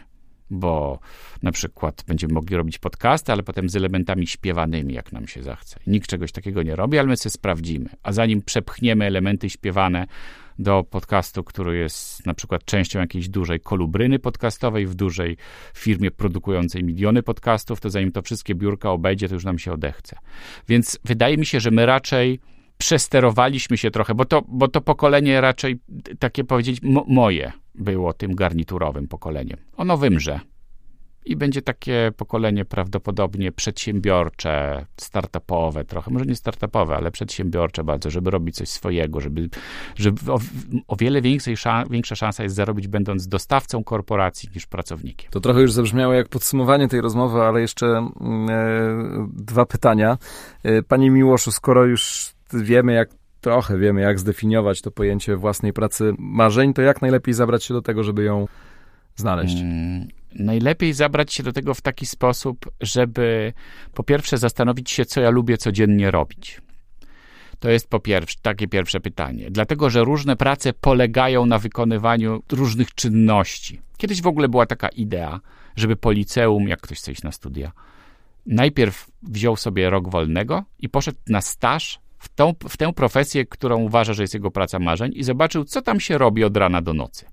[0.49, 0.99] bo
[1.43, 5.79] na przykład będziemy mogli robić podcasty, ale potem z elementami śpiewanymi, jak nam się zachce.
[5.87, 7.89] Nikt czegoś takiego nie robi, ale my sobie sprawdzimy.
[8.03, 10.07] A zanim przepchniemy elementy śpiewane
[10.59, 15.37] do podcastu, który jest na przykład częścią jakiejś dużej kolubryny podcastowej w dużej
[15.73, 20.17] firmie produkującej miliony podcastów, to zanim to wszystkie biurka obejdzie, to już nam się odechce.
[20.67, 22.39] Więc wydaje mi się, że my raczej
[22.81, 25.79] przesterowaliśmy się trochę, bo to, bo to pokolenie raczej,
[26.19, 29.57] takie powiedzieć, moje było tym garniturowym pokoleniem.
[29.77, 30.39] Ono wymrze.
[31.25, 38.31] I będzie takie pokolenie prawdopodobnie przedsiębiorcze, startupowe trochę, może nie startupowe, ale przedsiębiorcze bardzo, żeby
[38.31, 39.49] robić coś swojego, żeby,
[39.95, 40.39] żeby o,
[40.87, 41.55] o wiele większej,
[41.89, 45.31] większa szansa jest zarobić będąc dostawcą korporacji niż pracownikiem.
[45.31, 50.17] To trochę już zabrzmiało jak podsumowanie tej rozmowy, ale jeszcze mm, e, dwa pytania.
[50.63, 53.09] E, panie Miłoszu, skoro już wiemy, jak
[53.41, 57.81] trochę wiemy, jak zdefiniować to pojęcie własnej pracy marzeń, to jak najlepiej zabrać się do
[57.81, 58.47] tego, żeby ją
[59.15, 59.55] znaleźć?
[59.55, 63.53] Hmm, najlepiej zabrać się do tego w taki sposób, żeby
[63.93, 66.61] po pierwsze zastanowić się, co ja lubię codziennie robić.
[67.59, 69.51] To jest po pierwsze, takie pierwsze pytanie.
[69.51, 73.81] Dlatego, że różne prace polegają na wykonywaniu różnych czynności.
[73.97, 75.39] Kiedyś w ogóle była taka idea,
[75.75, 77.71] żeby po liceum, jak ktoś chce iść na studia,
[78.45, 83.77] najpierw wziął sobie rok wolnego i poszedł na staż w, tą, w tę profesję, którą
[83.77, 86.93] uważa, że jest jego praca marzeń i zobaczył, co tam się robi od rana do
[86.93, 87.25] nocy.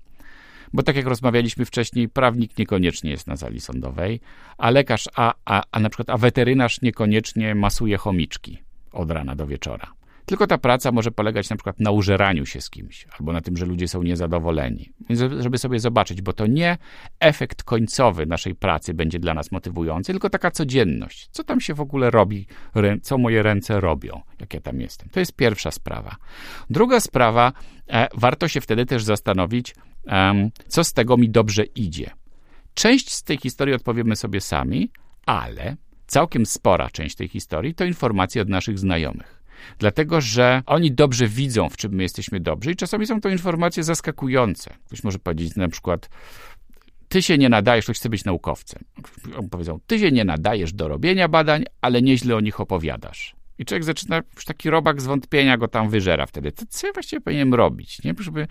[0.73, 4.19] Bo tak jak rozmawialiśmy wcześniej, prawnik niekoniecznie jest na sali sądowej,
[4.57, 8.57] a lekarz, a, a, a na przykład a weterynarz niekoniecznie masuje chomiczki
[8.91, 9.98] od rana do wieczora.
[10.29, 13.57] Tylko ta praca może polegać na przykład na użeraniu się z kimś, albo na tym,
[13.57, 14.93] że ludzie są niezadowoleni.
[15.09, 16.77] Więc żeby sobie zobaczyć, bo to nie
[17.19, 21.29] efekt końcowy naszej pracy będzie dla nas motywujący, tylko taka codzienność.
[21.31, 22.47] Co tam się w ogóle robi,
[23.01, 25.09] co moje ręce robią, jak ja tam jestem.
[25.09, 26.15] To jest pierwsza sprawa.
[26.69, 27.53] Druga sprawa,
[27.87, 29.75] e, warto się wtedy też zastanowić,
[30.07, 32.11] e, co z tego mi dobrze idzie.
[32.73, 34.91] Część z tej historii odpowiemy sobie sami,
[35.25, 35.75] ale
[36.07, 39.38] całkiem spora część tej historii to informacje od naszych znajomych.
[39.79, 43.83] Dlatego, że oni dobrze widzą, w czym my jesteśmy dobrzy i czasami są to informacje
[43.83, 44.73] zaskakujące.
[44.85, 46.09] Ktoś może powiedzieć na przykład,
[47.09, 48.83] ty się nie nadajesz, ktoś chce być naukowcem.
[49.37, 53.35] On powiedzą, ty się nie nadajesz do robienia badań, ale nieźle o nich opowiadasz.
[53.59, 56.51] I człowiek zaczyna, już taki robak zwątpienia go tam wyżera wtedy.
[56.51, 58.03] To co ja właściwie powinienem robić?
[58.03, 58.13] Nie?
[58.19, 58.47] Żeby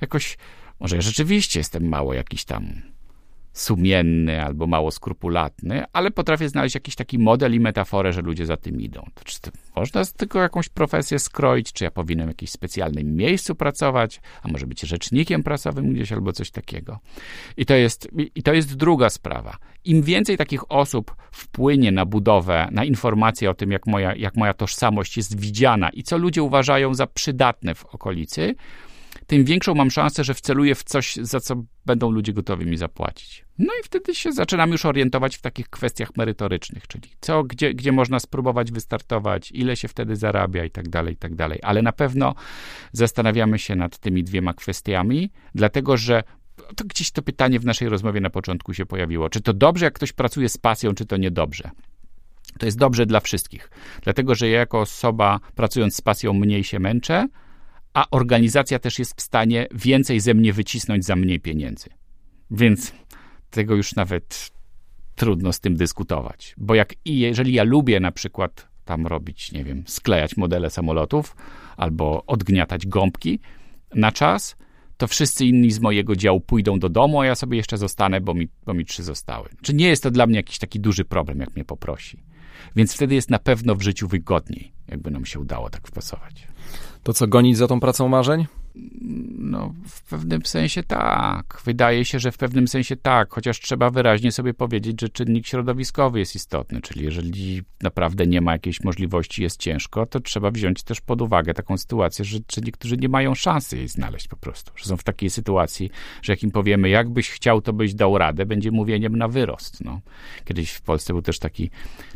[0.00, 0.38] jakoś,
[0.80, 2.82] może ja rzeczywiście jestem mało jakiś tam
[3.60, 8.56] sumienny albo mało skrupulatny, ale potrafię znaleźć jakiś taki model i metaforę, że ludzie za
[8.56, 9.06] tym idą.
[9.24, 14.20] Czy to można tylko jakąś profesję skroić, czy ja powinienem w jakimś specjalnym miejscu pracować,
[14.42, 16.98] a może być rzecznikiem prasowym gdzieś albo coś takiego.
[17.56, 19.56] I to jest, i to jest druga sprawa.
[19.84, 24.54] Im więcej takich osób wpłynie na budowę, na informacje o tym, jak moja, jak moja
[24.54, 28.54] tożsamość jest widziana i co ludzie uważają za przydatne w okolicy,
[29.28, 33.44] tym większą mam szansę, że wceluję w coś, za co będą ludzie gotowi mi zapłacić.
[33.58, 37.92] No i wtedy się zaczynam już orientować w takich kwestiach merytorycznych, czyli co, gdzie, gdzie
[37.92, 41.58] można spróbować wystartować, ile się wtedy zarabia i tak dalej, i tak dalej.
[41.62, 42.34] Ale na pewno
[42.92, 46.22] zastanawiamy się nad tymi dwiema kwestiami, dlatego że
[46.76, 49.28] to gdzieś to pytanie w naszej rozmowie na początku się pojawiło.
[49.28, 51.70] Czy to dobrze, jak ktoś pracuje z pasją, czy to niedobrze?
[52.58, 53.70] To jest dobrze dla wszystkich,
[54.02, 57.28] dlatego że ja jako osoba pracując z pasją mniej się męczę,
[57.98, 61.90] a organizacja też jest w stanie więcej ze mnie wycisnąć za mniej pieniędzy.
[62.50, 62.92] Więc
[63.50, 64.50] tego już nawet
[65.14, 66.54] trudno z tym dyskutować.
[66.56, 71.36] Bo jak i jeżeli ja lubię na przykład tam robić, nie wiem, sklejać modele samolotów
[71.76, 73.40] albo odgniatać gąbki
[73.94, 74.56] na czas,
[74.96, 78.34] to wszyscy inni z mojego działu pójdą do domu, a ja sobie jeszcze zostanę, bo
[78.34, 79.48] mi, bo mi trzy zostały.
[79.62, 82.22] Czy nie jest to dla mnie jakiś taki duży problem, jak mnie poprosi?
[82.76, 86.48] Więc wtedy jest na pewno w życiu wygodniej, jakby nam się udało tak wpasować.
[87.02, 88.46] To co, gonić za tą pracą marzeń?
[89.38, 91.62] No, w pewnym sensie tak.
[91.64, 96.18] Wydaje się, że w pewnym sensie tak, chociaż trzeba wyraźnie sobie powiedzieć, że czynnik środowiskowy
[96.18, 101.00] jest istotny, czyli jeżeli naprawdę nie ma jakiejś możliwości, jest ciężko, to trzeba wziąć też
[101.00, 104.84] pod uwagę taką sytuację, że czy niektórzy nie mają szansy jej znaleźć po prostu, że
[104.84, 105.90] są w takiej sytuacji,
[106.22, 109.84] że jak im powiemy, jakbyś chciał, to byś dał radę, będzie mówieniem na wyrost.
[109.84, 110.00] No.
[110.44, 111.70] Kiedyś w Polsce był też taki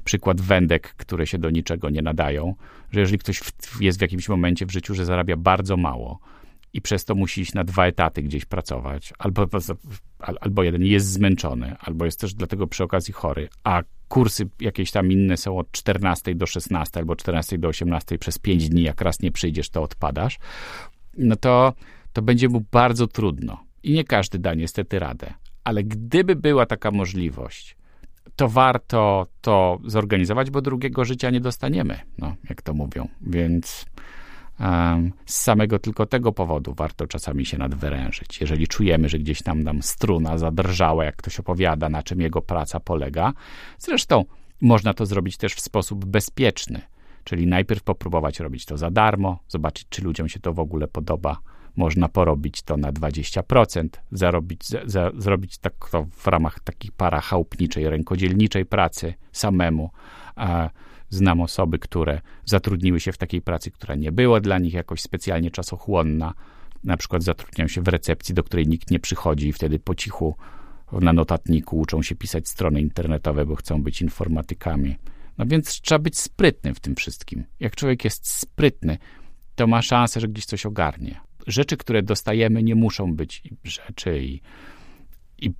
[0.04, 2.54] przykład wędek, które się do niczego nie nadają,
[2.90, 3.40] że jeżeli ktoś
[3.80, 6.18] jest w jakimś momencie w życiu, że zarabia bardzo mało,
[6.72, 9.46] i przez to musi iść na dwa etaty gdzieś pracować, albo,
[10.40, 15.12] albo jeden jest zmęczony, albo jest też dlatego przy okazji chory, a kursy jakieś tam
[15.12, 19.20] inne są od 14 do 16 albo 14 do 18 przez 5 dni, jak raz
[19.20, 20.38] nie przyjdziesz, to odpadasz,
[21.18, 21.72] no to,
[22.12, 23.64] to będzie mu bardzo trudno.
[23.82, 25.34] I nie każdy da niestety radę.
[25.64, 27.76] Ale gdyby była taka możliwość,
[28.36, 33.08] to warto to zorganizować, bo drugiego życia nie dostaniemy, no, jak to mówią.
[33.20, 33.86] Więc
[35.26, 38.40] z samego tylko tego powodu warto czasami się nadwyrężyć.
[38.40, 42.80] Jeżeli czujemy, że gdzieś tam nam struna zadrżała, jak ktoś opowiada, na czym jego praca
[42.80, 43.32] polega.
[43.78, 44.24] Zresztą
[44.60, 46.80] można to zrobić też w sposób bezpieczny,
[47.24, 51.38] czyli najpierw popróbować robić to za darmo, zobaczyć, czy ludziom się to w ogóle podoba.
[51.76, 57.90] Można porobić to na 20%, zarobić, za, za, zrobić tak to w ramach takiej parachałupniczej,
[57.90, 59.90] rękodzielniczej pracy samemu.
[60.36, 60.70] A,
[61.12, 65.50] Znam osoby, które zatrudniły się w takiej pracy, która nie była dla nich jakoś specjalnie
[65.50, 66.34] czasochłonna.
[66.84, 70.36] Na przykład zatrudniają się w recepcji, do której nikt nie przychodzi i wtedy po cichu
[70.92, 74.96] na notatniku uczą się pisać strony internetowe, bo chcą być informatykami.
[75.38, 77.44] No więc trzeba być sprytnym w tym wszystkim.
[77.60, 78.98] Jak człowiek jest sprytny,
[79.54, 81.20] to ma szansę, że gdzieś coś ogarnie.
[81.46, 84.40] Rzeczy, które dostajemy, nie muszą być rzeczy i,
[85.38, 85.52] i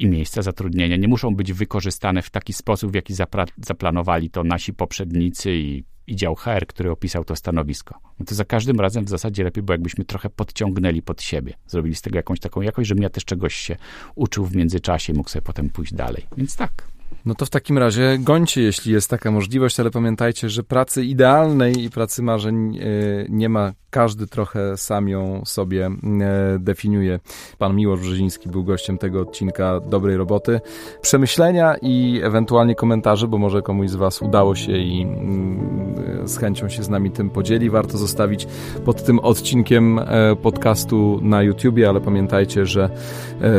[0.00, 3.14] i miejsca zatrudnienia nie muszą być wykorzystane w taki sposób, w jaki
[3.56, 8.00] zaplanowali to nasi poprzednicy i, i dział HR, który opisał to stanowisko.
[8.18, 11.54] No to za każdym razem w zasadzie lepiej było, jakbyśmy trochę podciągnęli pod siebie.
[11.66, 13.76] Zrobili z tego jakąś taką jakość, żebym ja też czegoś się
[14.14, 16.26] uczył w międzyczasie i mógł sobie potem pójść dalej.
[16.36, 16.99] Więc tak.
[17.26, 21.84] No to w takim razie gońcie, jeśli jest taka możliwość, ale pamiętajcie, że pracy idealnej
[21.84, 22.82] i pracy marzeń e,
[23.28, 23.72] nie ma.
[23.90, 27.20] Każdy trochę sam ją sobie e, definiuje.
[27.58, 30.60] Pan Miłosz Brzeziński był gościem tego odcinka Dobrej Roboty.
[31.02, 36.68] Przemyślenia i ewentualnie komentarze, bo może komuś z Was udało się i mm, z chęcią
[36.68, 37.70] się z nami tym podzieli.
[37.70, 38.46] Warto zostawić
[38.84, 42.90] pod tym odcinkiem e, podcastu na YouTubie, ale pamiętajcie, że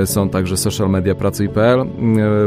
[0.05, 1.85] są także social media pracuj.pl,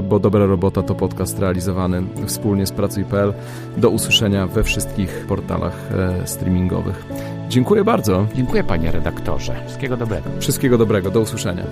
[0.02, 3.34] bo dobra robota to podcast realizowany wspólnie z Pracuj.pl.
[3.76, 7.06] Do usłyszenia we wszystkich portalach e, streamingowych.
[7.48, 8.26] Dziękuję bardzo.
[8.34, 9.56] Dziękuję panie redaktorze.
[9.66, 10.30] Wszystkiego dobrego.
[10.40, 11.10] Wszystkiego dobrego.
[11.10, 11.64] Do usłyszenia.